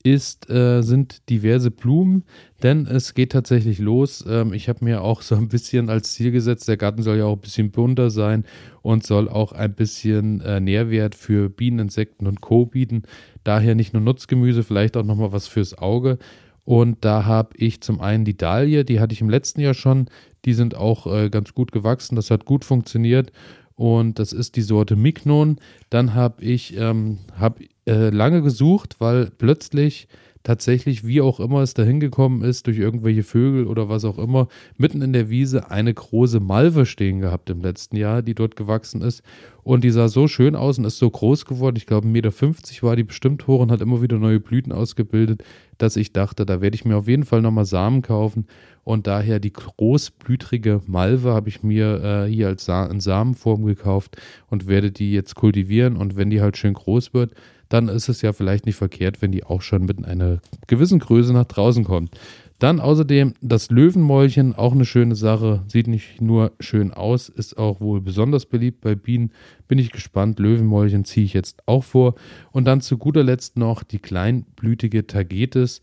ist, 0.02 0.50
äh, 0.50 0.82
sind 0.82 1.28
diverse 1.28 1.70
Blumen, 1.70 2.24
denn 2.62 2.86
es 2.86 3.14
geht 3.14 3.32
tatsächlich 3.32 3.78
los. 3.78 4.24
Ähm, 4.28 4.52
ich 4.52 4.68
habe 4.68 4.84
mir 4.84 5.02
auch 5.02 5.22
so 5.22 5.34
ein 5.34 5.48
bisschen 5.48 5.90
als 5.90 6.14
Ziel 6.14 6.32
gesetzt, 6.32 6.68
der 6.68 6.76
Garten 6.76 7.02
soll 7.02 7.18
ja 7.18 7.24
auch 7.24 7.36
ein 7.36 7.40
bisschen 7.40 7.70
bunter 7.70 8.10
sein 8.10 8.44
und 8.82 9.04
soll 9.04 9.28
auch 9.28 9.52
ein 9.52 9.74
bisschen 9.74 10.40
äh, 10.40 10.60
Nährwert 10.60 11.14
für 11.14 11.48
Bienen, 11.48 11.78
Insekten 11.78 12.26
und 12.26 12.40
Co. 12.40 12.66
bieten. 12.66 13.02
Daher 13.44 13.74
nicht 13.74 13.92
nur 13.92 14.02
Nutzgemüse, 14.02 14.62
vielleicht 14.62 14.96
auch 14.96 15.04
nochmal 15.04 15.32
was 15.32 15.46
fürs 15.46 15.76
Auge. 15.78 16.18
Und 16.64 17.04
da 17.04 17.24
habe 17.24 17.56
ich 17.56 17.80
zum 17.80 18.00
einen 18.00 18.24
die 18.24 18.36
Dahlie, 18.36 18.84
die 18.84 19.00
hatte 19.00 19.14
ich 19.14 19.20
im 19.20 19.30
letzten 19.30 19.60
Jahr 19.60 19.74
schon. 19.74 20.06
Die 20.44 20.54
sind 20.54 20.76
auch 20.76 21.06
äh, 21.12 21.28
ganz 21.28 21.54
gut 21.54 21.72
gewachsen, 21.72 22.16
das 22.16 22.30
hat 22.30 22.44
gut 22.44 22.64
funktioniert 22.64 23.32
und 23.74 24.18
das 24.18 24.32
ist 24.32 24.56
die 24.56 24.62
Sorte 24.62 24.96
Mignon. 24.96 25.56
Dann 25.90 26.14
habe 26.14 26.42
ich 26.42 26.76
ähm, 26.76 27.18
hab, 27.38 27.58
äh, 27.86 28.10
lange 28.10 28.42
gesucht, 28.42 28.96
weil 28.98 29.30
plötzlich 29.36 30.08
tatsächlich, 30.42 31.06
wie 31.06 31.20
auch 31.20 31.40
immer 31.40 31.60
es 31.60 31.74
dahin 31.74 32.00
gekommen 32.00 32.42
ist, 32.42 32.66
durch 32.66 32.78
irgendwelche 32.78 33.22
Vögel 33.22 33.66
oder 33.66 33.88
was 33.88 34.04
auch 34.04 34.18
immer, 34.18 34.48
mitten 34.76 35.02
in 35.02 35.12
der 35.12 35.30
Wiese 35.30 35.70
eine 35.70 35.92
große 35.92 36.40
Malve 36.40 36.86
stehen 36.86 37.20
gehabt 37.20 37.50
im 37.50 37.60
letzten 37.60 37.96
Jahr, 37.96 38.22
die 38.22 38.34
dort 38.34 38.56
gewachsen 38.56 39.02
ist. 39.02 39.22
Und 39.62 39.84
die 39.84 39.90
sah 39.90 40.08
so 40.08 40.26
schön 40.26 40.56
aus 40.56 40.78
und 40.78 40.84
ist 40.84 40.98
so 40.98 41.08
groß 41.08 41.44
geworden. 41.44 41.76
Ich 41.76 41.86
glaube, 41.86 42.08
1,50 42.08 42.10
Meter 42.10 42.82
war 42.82 42.96
die 42.96 43.04
bestimmt 43.04 43.46
hoch 43.46 43.60
und 43.60 43.70
hat 43.70 43.80
immer 43.80 44.02
wieder 44.02 44.18
neue 44.18 44.40
Blüten 44.40 44.72
ausgebildet, 44.72 45.44
dass 45.78 45.96
ich 45.96 46.12
dachte, 46.12 46.44
da 46.44 46.60
werde 46.60 46.74
ich 46.74 46.84
mir 46.84 46.96
auf 46.96 47.06
jeden 47.06 47.24
Fall 47.24 47.42
nochmal 47.42 47.64
Samen 47.64 48.02
kaufen 48.02 48.46
und 48.84 49.06
daher 49.06 49.38
die 49.38 49.52
großblütrige 49.52 50.80
Malve 50.86 51.32
habe 51.32 51.48
ich 51.48 51.62
mir 51.62 52.02
äh, 52.02 52.28
hier 52.28 52.48
als 52.48 52.64
Sa 52.64 52.86
in 52.86 53.00
Samenform 53.00 53.64
gekauft 53.64 54.16
und 54.48 54.66
werde 54.66 54.90
die 54.90 55.12
jetzt 55.12 55.36
kultivieren. 55.36 55.96
Und 55.96 56.16
wenn 56.16 56.30
die 56.30 56.40
halt 56.40 56.56
schön 56.56 56.74
groß 56.74 57.14
wird, 57.14 57.32
dann 57.72 57.88
ist 57.88 58.08
es 58.08 58.22
ja 58.22 58.32
vielleicht 58.32 58.66
nicht 58.66 58.76
verkehrt, 58.76 59.22
wenn 59.22 59.32
die 59.32 59.44
auch 59.44 59.62
schon 59.62 59.84
mit 59.84 60.04
einer 60.04 60.40
gewissen 60.66 60.98
Größe 60.98 61.32
nach 61.32 61.46
draußen 61.46 61.84
kommt. 61.84 62.16
Dann 62.58 62.78
außerdem 62.78 63.34
das 63.40 63.70
Löwenmäulchen, 63.70 64.54
auch 64.54 64.72
eine 64.72 64.84
schöne 64.84 65.16
Sache. 65.16 65.64
Sieht 65.66 65.88
nicht 65.88 66.20
nur 66.20 66.52
schön 66.60 66.92
aus, 66.92 67.28
ist 67.28 67.58
auch 67.58 67.80
wohl 67.80 68.00
besonders 68.00 68.46
beliebt 68.46 68.82
bei 68.82 68.94
Bienen. 68.94 69.32
Bin 69.66 69.78
ich 69.78 69.90
gespannt. 69.90 70.38
Löwenmäulchen 70.38 71.04
ziehe 71.04 71.26
ich 71.26 71.32
jetzt 71.32 71.66
auch 71.66 71.82
vor. 71.82 72.14
Und 72.52 72.66
dann 72.66 72.80
zu 72.80 72.98
guter 72.98 73.24
Letzt 73.24 73.56
noch 73.56 73.82
die 73.82 73.98
kleinblütige 73.98 75.06
Tagetes 75.06 75.80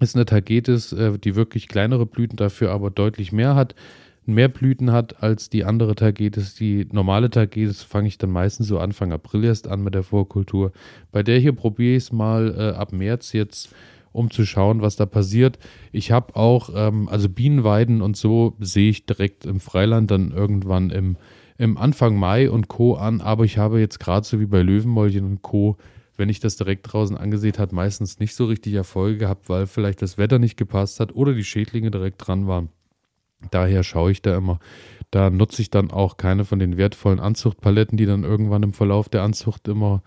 ist 0.00 0.16
eine 0.16 0.24
Tagetes, 0.24 0.92
äh, 0.92 1.18
die 1.18 1.36
wirklich 1.36 1.68
kleinere 1.68 2.06
Blüten 2.06 2.36
dafür 2.36 2.70
aber 2.70 2.90
deutlich 2.90 3.32
mehr 3.32 3.54
hat, 3.54 3.74
mehr 4.34 4.48
Blüten 4.48 4.92
hat 4.92 5.22
als 5.22 5.50
die 5.50 5.64
andere 5.64 5.94
Tagetes. 5.94 6.54
Die 6.54 6.86
normale 6.92 7.30
Tagetes 7.30 7.82
fange 7.82 8.08
ich 8.08 8.18
dann 8.18 8.30
meistens 8.30 8.68
so 8.68 8.78
Anfang 8.78 9.12
April 9.12 9.44
erst 9.44 9.68
an 9.68 9.82
mit 9.82 9.94
der 9.94 10.02
Vorkultur. 10.02 10.72
Bei 11.12 11.22
der 11.22 11.38
hier 11.38 11.52
probiere 11.52 11.96
ich 11.96 12.04
es 12.04 12.12
mal 12.12 12.54
äh, 12.56 12.76
ab 12.76 12.92
März 12.92 13.32
jetzt, 13.32 13.74
um 14.12 14.30
zu 14.30 14.44
schauen, 14.44 14.82
was 14.82 14.96
da 14.96 15.06
passiert. 15.06 15.58
Ich 15.92 16.12
habe 16.12 16.36
auch, 16.36 16.70
ähm, 16.74 17.08
also 17.08 17.28
Bienenweiden 17.28 18.02
und 18.02 18.16
so 18.16 18.56
sehe 18.58 18.90
ich 18.90 19.06
direkt 19.06 19.46
im 19.46 19.60
Freiland 19.60 20.10
dann 20.10 20.32
irgendwann 20.32 20.90
im, 20.90 21.16
im 21.58 21.76
Anfang 21.76 22.16
Mai 22.16 22.50
und 22.50 22.68
Co. 22.68 22.94
an, 22.94 23.20
aber 23.20 23.44
ich 23.44 23.58
habe 23.58 23.80
jetzt 23.80 24.00
gerade 24.00 24.26
so 24.26 24.40
wie 24.40 24.46
bei 24.46 24.62
Löwenmäulchen 24.62 25.24
und 25.24 25.42
Co 25.42 25.76
wenn 26.20 26.28
ich 26.28 26.38
das 26.38 26.56
direkt 26.56 26.92
draußen 26.92 27.16
angesehen 27.16 27.56
hat, 27.56 27.72
meistens 27.72 28.20
nicht 28.20 28.34
so 28.34 28.44
richtig 28.44 28.74
Erfolge 28.74 29.16
gehabt, 29.16 29.48
weil 29.48 29.66
vielleicht 29.66 30.02
das 30.02 30.18
Wetter 30.18 30.38
nicht 30.38 30.58
gepasst 30.58 31.00
hat 31.00 31.14
oder 31.14 31.32
die 31.32 31.44
Schädlinge 31.44 31.90
direkt 31.90 32.24
dran 32.24 32.46
waren. 32.46 32.68
Daher 33.50 33.82
schaue 33.82 34.12
ich 34.12 34.22
da 34.22 34.36
immer. 34.36 34.58
Da 35.10 35.30
nutze 35.30 35.62
ich 35.62 35.70
dann 35.70 35.90
auch 35.90 36.16
keine 36.16 36.44
von 36.44 36.58
den 36.58 36.76
wertvollen 36.76 37.20
Anzuchtpaletten, 37.20 37.96
die 37.96 38.06
dann 38.06 38.24
irgendwann 38.24 38.62
im 38.62 38.72
Verlauf 38.72 39.08
der 39.08 39.22
Anzucht 39.22 39.66
immer 39.66 40.02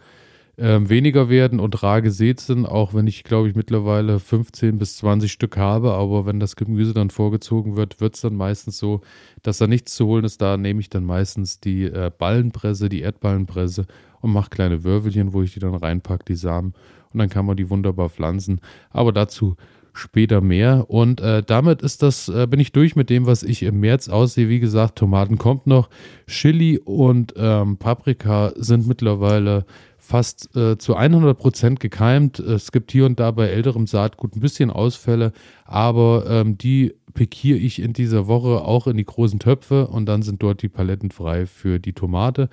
äh, 0.58 0.80
weniger 0.84 1.30
werden 1.30 1.60
und 1.60 1.82
rar 1.84 2.02
gesät 2.02 2.40
sind, 2.40 2.66
auch 2.66 2.94
wenn 2.94 3.08
ich, 3.08 3.24
glaube 3.24 3.50
ich, 3.50 3.56
mittlerweile 3.56 4.20
15 4.20 4.78
bis 4.78 4.98
20 4.98 5.32
Stück 5.32 5.58
habe. 5.58 5.94
Aber 5.94 6.26
wenn 6.26 6.40
das 6.40 6.56
Gemüse 6.56 6.94
dann 6.94 7.10
vorgezogen 7.10 7.76
wird, 7.76 8.00
wird 8.00 8.16
es 8.16 8.22
dann 8.22 8.36
meistens 8.36 8.78
so, 8.78 9.02
dass 9.42 9.58
da 9.58 9.68
nichts 9.68 9.96
zu 9.96 10.06
holen 10.06 10.26
ist. 10.26 10.42
Da 10.42 10.58
nehme 10.58 10.80
ich 10.80 10.90
dann 10.90 11.06
meistens 11.06 11.60
die 11.60 11.86
äh, 11.86 12.12
Ballenpresse, 12.16 12.88
die 12.88 13.02
Erdballenpresse 13.02 13.86
und 14.22 14.32
mache 14.32 14.50
kleine 14.52 14.84
Würfelchen, 14.84 15.34
wo 15.34 15.42
ich 15.42 15.54
die 15.54 15.60
dann 15.60 15.76
reinpacke, 15.76 16.26
die 16.26 16.36
Samen. 16.36 16.74
Und 17.12 17.20
dann 17.20 17.30
kann 17.30 17.46
man 17.46 17.58
die 17.58 17.70
wunderbar 17.70 18.10
pflanzen. 18.10 18.62
Aber 18.90 19.12
dazu 19.12 19.56
später 19.94 20.42
mehr. 20.42 20.90
Und 20.90 21.22
äh, 21.22 21.44
damit 21.44 21.82
ist 21.82 22.04
das, 22.04 22.28
äh, 22.28 22.48
bin 22.48 22.60
ich 22.60 22.72
durch 22.72 22.96
mit 22.96 23.10
dem, 23.10 23.26
was 23.26 23.44
ich 23.44 23.64
im 23.64 23.80
März 23.80 24.10
aussehe. 24.10 24.50
Wie 24.50 24.60
gesagt, 24.60 24.98
Tomaten 24.98 25.38
kommt 25.38 25.68
noch. 25.68 25.90
Chili 26.28 26.80
und 26.80 27.34
ähm, 27.38 27.78
Paprika 27.78 28.52
sind 28.56 28.88
mittlerweile 28.88 29.66
fast 29.98 30.54
äh, 30.58 30.78
zu 30.78 30.96
100 30.96 31.38
Prozent 31.38 31.80
gekeimt. 31.80 32.40
Es 32.40 32.74
gibt 32.74 32.92
hier 32.92 33.06
und 33.06 33.20
da 33.20 33.32
bei 33.32 33.48
älterem 33.48 33.88
Saatgut 33.88 34.36
ein 34.36 34.42
bisschen 34.42 34.70
Ausfälle, 34.70 35.32
aber 35.64 36.26
ähm, 36.28 36.58
die 36.58 36.94
pikiere 37.14 37.58
ich 37.58 37.82
in 37.82 37.94
dieser 37.94 38.28
Woche 38.28 38.66
auch 38.66 38.88
in 38.88 38.98
die 38.98 39.06
großen 39.06 39.40
Töpfe 39.40 39.88
und 39.88 40.06
dann 40.08 40.22
sind 40.22 40.44
dort 40.44 40.62
die 40.62 40.68
Paletten 40.68 41.12
frei 41.12 41.46
für 41.46 41.80
die 41.80 41.94
Tomate. 41.94 42.50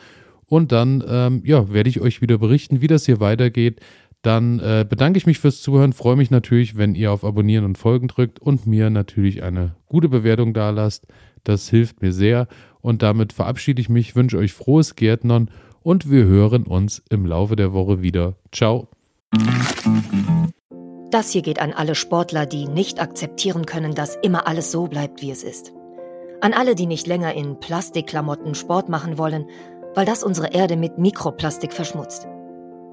Und 0.46 0.72
dann 0.72 1.02
ähm, 1.08 1.42
ja, 1.44 1.72
werde 1.72 1.88
ich 1.88 2.00
euch 2.00 2.20
wieder 2.20 2.38
berichten, 2.38 2.80
wie 2.80 2.88
das 2.88 3.06
hier 3.06 3.20
weitergeht. 3.20 3.80
Dann 4.22 4.58
äh, 4.58 4.84
bedanke 4.88 5.16
ich 5.16 5.26
mich 5.26 5.38
fürs 5.38 5.62
Zuhören, 5.62 5.94
freue 5.94 6.16
mich 6.16 6.30
natürlich, 6.30 6.76
wenn 6.76 6.94
ihr 6.94 7.10
auf 7.10 7.24
Abonnieren 7.24 7.64
und 7.64 7.78
Folgen 7.78 8.08
drückt 8.08 8.38
und 8.38 8.66
mir 8.66 8.90
natürlich 8.90 9.42
eine 9.42 9.76
gute 9.86 10.08
Bewertung 10.08 10.52
da 10.52 10.70
lasst. 10.70 11.06
Das 11.44 11.68
hilft 11.68 12.02
mir 12.02 12.12
sehr. 12.12 12.46
Und 12.82 13.02
damit 13.02 13.32
verabschiede 13.32 13.80
ich 13.80 13.88
mich, 13.88 14.16
wünsche 14.16 14.36
euch 14.36 14.52
frohes 14.52 14.94
Gärtnern 14.94 15.50
und 15.82 16.10
wir 16.10 16.24
hören 16.24 16.64
uns 16.64 17.02
im 17.08 17.24
Laufe 17.24 17.56
der 17.56 17.72
Woche 17.72 18.02
wieder. 18.02 18.34
Ciao. 18.52 18.88
Das 21.10 21.30
hier 21.30 21.42
geht 21.42 21.60
an 21.60 21.72
alle 21.72 21.94
Sportler, 21.94 22.46
die 22.46 22.66
nicht 22.66 23.00
akzeptieren 23.00 23.66
können, 23.66 23.94
dass 23.94 24.16
immer 24.16 24.46
alles 24.46 24.70
so 24.70 24.86
bleibt, 24.86 25.22
wie 25.22 25.30
es 25.30 25.42
ist. 25.42 25.72
An 26.40 26.52
alle, 26.52 26.74
die 26.74 26.86
nicht 26.86 27.06
länger 27.06 27.34
in 27.34 27.58
Plastikklamotten 27.58 28.54
Sport 28.54 28.88
machen 28.88 29.18
wollen, 29.18 29.46
weil 29.94 30.06
das 30.06 30.22
unsere 30.22 30.52
Erde 30.52 30.76
mit 30.76 30.98
Mikroplastik 30.98 31.72
verschmutzt. 31.72 32.26